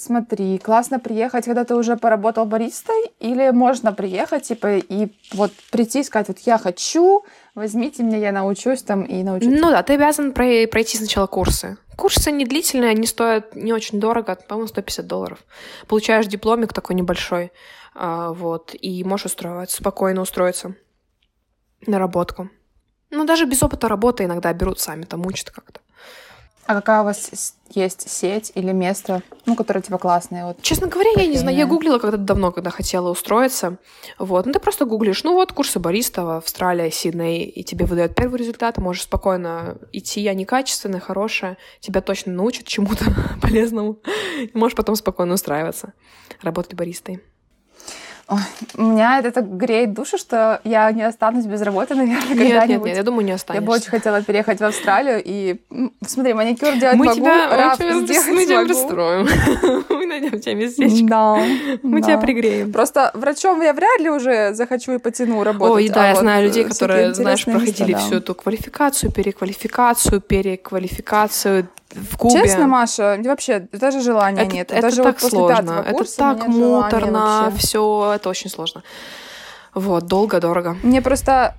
[0.00, 6.00] Смотри, классно приехать, когда ты уже поработал баристой, или можно приехать, типа, и вот прийти
[6.00, 7.22] и сказать, вот я хочу,
[7.54, 9.52] возьмите меня, я научусь там и научусь.
[9.52, 11.76] Ну да, ты обязан прой- пройти сначала курсы.
[11.98, 15.38] Курсы не длительные, они стоят не очень дорого, по-моему, 150 долларов.
[15.86, 17.52] Получаешь дипломик такой небольшой,
[17.94, 20.76] а, вот, и можешь устроиться, спокойно устроиться
[21.86, 22.48] на работку.
[23.10, 25.80] Ну, даже без опыта работы иногда берут сами, там учат как-то.
[26.70, 30.46] А какая у вас есть сеть или место, ну, которое, типа, классное?
[30.46, 30.62] Вот.
[30.62, 33.78] Честно говоря, я не знаю, я гуглила когда-то давно, когда хотела устроиться.
[34.20, 38.14] Вот, ну ты просто гуглишь, ну вот курсы бариста в Австралии, Сидней, и тебе выдают
[38.14, 43.04] первый результат, можешь спокойно идти, они качественные, хорошие, тебя точно научат чему-то
[43.42, 43.98] полезному,
[44.38, 45.94] и можешь потом спокойно устраиваться,
[46.40, 47.20] работать баристой.
[48.30, 48.38] Ой,
[48.76, 52.48] у меня это так греет душу, что я не останусь без работы, наверное, Нет, нет,
[52.48, 52.86] когда-нибудь.
[52.86, 53.66] нет, я думаю, не Я останешься.
[53.66, 55.56] бы очень хотела переехать в Австралию и,
[56.06, 59.28] смотри, маникюр делать мы могу, тебя, мы раф тебя, сделать мы тебя пристроим.
[60.00, 61.06] Мы найдем тебе местечко.
[61.08, 61.42] Да,
[61.82, 62.06] Мы да.
[62.06, 62.72] тебя пригреем.
[62.72, 65.74] Просто врачом я вряд ли уже захочу и потяну работать.
[65.74, 67.98] Ой, да, а я вот, знаю э, людей, которые, знаешь, места, проходили да.
[67.98, 72.42] всю эту квалификацию, переквалификацию, переквалификацию в Кубе.
[72.42, 74.70] Честно, Маша, вообще даже желания это, нет.
[74.70, 78.82] это даже так вот сложно, это курса так муторно, все, это очень сложно.
[79.74, 80.76] Вот, долго, дорого.
[80.82, 81.54] Мне просто...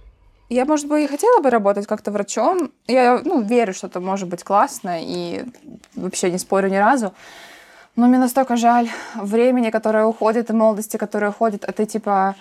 [0.49, 2.71] Я, может быть, и хотела бы работать как-то врачом.
[2.85, 5.45] Я, ну, верю, что это может быть классно, и
[5.95, 7.13] вообще не спорю ни разу.
[7.95, 12.35] Но мне настолько жаль времени, которое уходит, и молодости, которое уходит, а ты, типа,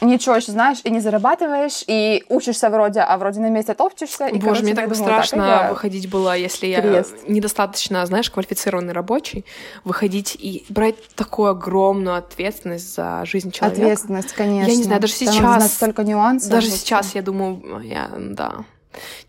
[0.00, 4.26] ничего еще знаешь, и не зарабатываешь, и учишься вроде, а вроде на месте топчешься.
[4.26, 7.14] И, Боже, короче, мне так бы страшно это я- выходить было, если я Крест.
[7.28, 9.44] недостаточно, знаешь, квалифицированный рабочий,
[9.84, 13.82] выходить и брать такую огромную ответственность за жизнь человека.
[13.82, 14.70] Ответственность, конечно.
[14.70, 16.50] Я не знаю, даже Там сейчас- знать столько нюансов.
[16.50, 18.64] Даже сейчас я думаю, я, да,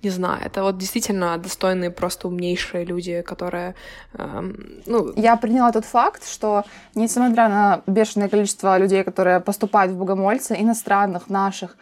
[0.03, 3.75] не знаю, это вот действительно достойные, просто умнейшие люди, которые,
[4.17, 6.63] эм, ну, Я приняла тот факт, что
[6.95, 11.77] несмотря на бешеное количество людей, которые поступают в богомольцы, иностранных, наших,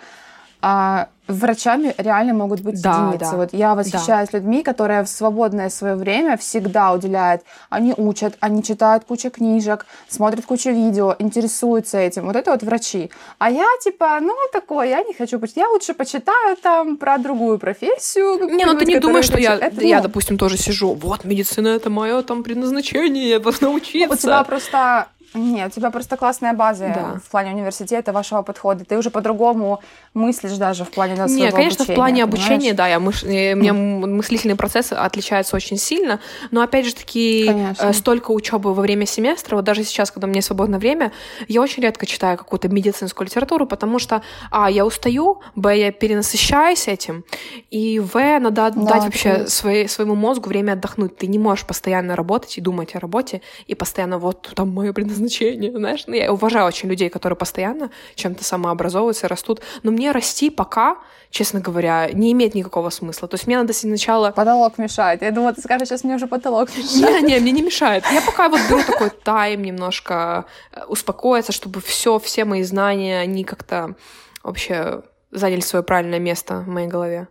[0.61, 1.07] а,
[1.39, 3.31] врачами реально могут быть Да, единицы.
[3.31, 3.37] да.
[3.37, 7.41] Вот я восхищаюсь людьми, которые в свободное свое время всегда уделяют.
[7.69, 12.25] Они учат, они читают кучу книжек, смотрят кучу видео, интересуются этим.
[12.25, 13.11] Вот это вот врачи.
[13.39, 15.63] А я типа, ну такое, я не хочу почитать.
[15.63, 18.49] Я лучше почитаю там про другую профессию.
[18.49, 19.55] Не, ну ты не думаешь, что я.
[19.55, 24.13] Это, я, ну, допустим, тоже сижу, вот, медицина— это мое там предназначение, я должна учиться.
[24.13, 25.07] У тебя просто...
[25.33, 27.19] Нет, у тебя просто классная база Да.
[27.25, 28.83] в плане университета, вашего подхода.
[28.83, 29.79] Ты уже по-другому
[30.13, 32.43] мыслишь даже в плане да, Не, своего конечно, обучения, в плане понимаешь?
[32.51, 33.23] обучения, да, я мыш...
[33.23, 36.19] э, у меня мыслительный процесс отличается очень сильно,
[36.51, 37.83] но опять же таки Конечно.
[37.87, 41.13] э, столько учебы во время семестра, вот даже сейчас, когда у меня свободное время,
[41.47, 44.21] я очень редко читаю какую-то медицинскую литературу, потому что,
[44.51, 47.23] а, я устаю, б, я перенасыщаюсь этим,
[47.69, 49.49] и в, надо Да, дать вообще конечно.
[49.49, 51.15] своей, своему мозгу время отдохнуть.
[51.15, 55.20] Ты не можешь постоянно работать и думать о работе, и постоянно вот там мое предназначение,
[55.27, 56.03] знаешь.
[56.07, 60.97] Ну, я уважаю очень людей, которые постоянно чем-то самообразовываются, растут, но мне расти пока,
[61.29, 63.27] честно говоря, не имеет никакого смысла.
[63.27, 65.21] То есть мне надо сначала Потолок мешает.
[65.21, 67.23] Я думала, ты скажешь, сейчас мне уже потолок мешает.
[67.23, 68.03] не, не, мне не мешает.
[68.11, 73.43] Я пока вот беру такой тайм немножко э, успокоиться, чтобы все, все мои знания, они
[73.43, 73.95] как-то
[74.43, 77.27] вообще заняли свое правильное место в моей голове.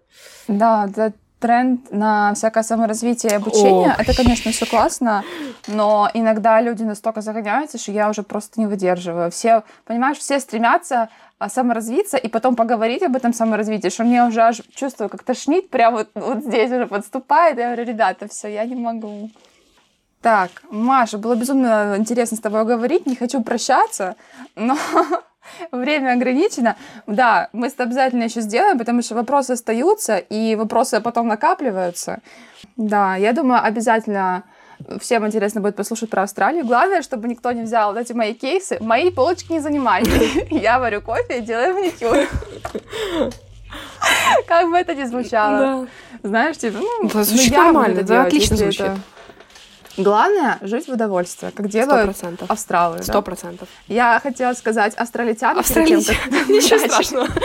[0.48, 3.90] Да, это тренд на всякое саморазвитие и обучение.
[3.90, 4.00] Ох.
[4.00, 5.24] Это, конечно, все классно,
[5.66, 9.30] но иногда люди настолько загоняются, что я уже просто не выдерживаю.
[9.30, 11.08] Все, понимаешь, все стремятся
[11.38, 15.70] а, саморазвиться и потом поговорить об этом саморазвитии, что мне уже аж чувствую, как тошнит,
[15.70, 17.58] прямо вот, вот здесь уже подступает.
[17.58, 19.30] Я говорю, ребята, все, я не могу.
[20.20, 24.16] Так, Маша, было безумно интересно с тобой говорить, не хочу прощаться,
[24.54, 24.76] но
[25.72, 26.76] время ограничено.
[27.06, 32.18] Да, мы это обязательно еще сделаем, потому что вопросы остаются, и вопросы потом накапливаются.
[32.76, 34.44] Да, я думаю, обязательно
[35.00, 36.64] всем интересно будет послушать про Австралию.
[36.64, 38.78] Главное, чтобы никто не взял вот эти мои кейсы.
[38.80, 40.46] Мои полочки не занимайте.
[40.50, 42.16] Я варю кофе и делаю маникюр.
[44.46, 45.86] Как бы это ни звучало.
[46.22, 48.90] Знаешь, типа, ну, да, звучит ну, нормально, да, отлично звучит.
[49.96, 52.44] Главное— жить в удовольствие, как делают 100%.
[52.48, 53.02] австралы.
[53.02, 53.68] Сто процентов.
[53.88, 53.94] Да?
[53.94, 55.58] Я хотела сказать австралитян.
[55.58, 56.14] Австралитян.
[56.48, 57.28] Ничего страшного.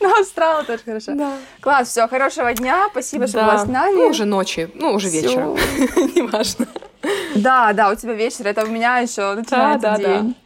[0.00, 1.14] Ну, австралы тоже хорошо.
[1.14, 1.32] Да.
[1.60, 3.96] Класс, все, хорошего дня, спасибо, что была с нами.
[3.96, 5.56] Ну, уже ночи, ну, уже вечером,
[6.14, 6.66] неважно.
[7.34, 10.36] Да, да, у тебя вечер, это у меня еще начинается день.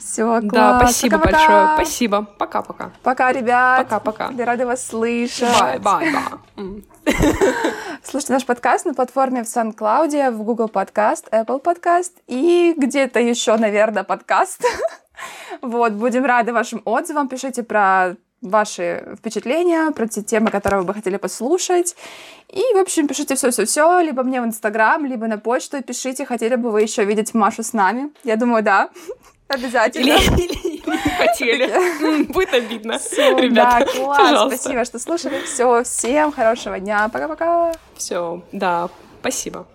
[0.00, 0.52] Все, класс.
[0.52, 1.38] Да, спасибо Пока-пока.
[1.38, 1.74] большое.
[1.74, 2.22] Спасибо.
[2.38, 2.92] Пока-пока.
[3.02, 3.84] Пока, ребят.
[3.84, 4.30] Пока-пока.
[4.30, 5.60] Я рада вас слышать.
[5.60, 6.84] Bye-bye-bye.
[8.02, 13.56] Слушайте наш подкаст на платформе в SoundCloud, в Google Podcast, Apple Podcast и где-то еще,
[13.56, 14.64] наверное, подкаст.
[15.62, 17.28] вот, будем рады вашим отзывам.
[17.28, 21.94] Пишите про ваши впечатления, про те темы, которые вы бы хотели послушать.
[22.48, 26.70] И, в общем, пишите все-все-все, либо мне в Инстаграм, либо на почту пишите, хотели бы
[26.70, 28.10] вы еще видеть Машу с нами.
[28.24, 28.88] Я думаю, да.
[29.50, 30.12] Обязательно.
[30.12, 32.32] Или, или, или не хотели.
[32.32, 32.98] Будет обидно.
[32.98, 34.18] Все, Ребята, да, класс.
[34.18, 34.58] Пожалуйста.
[34.58, 35.42] Спасибо, что слушали.
[35.44, 37.08] Все, всем хорошего дня.
[37.08, 37.72] Пока-пока.
[37.96, 38.88] Все, да,
[39.20, 39.66] спасибо.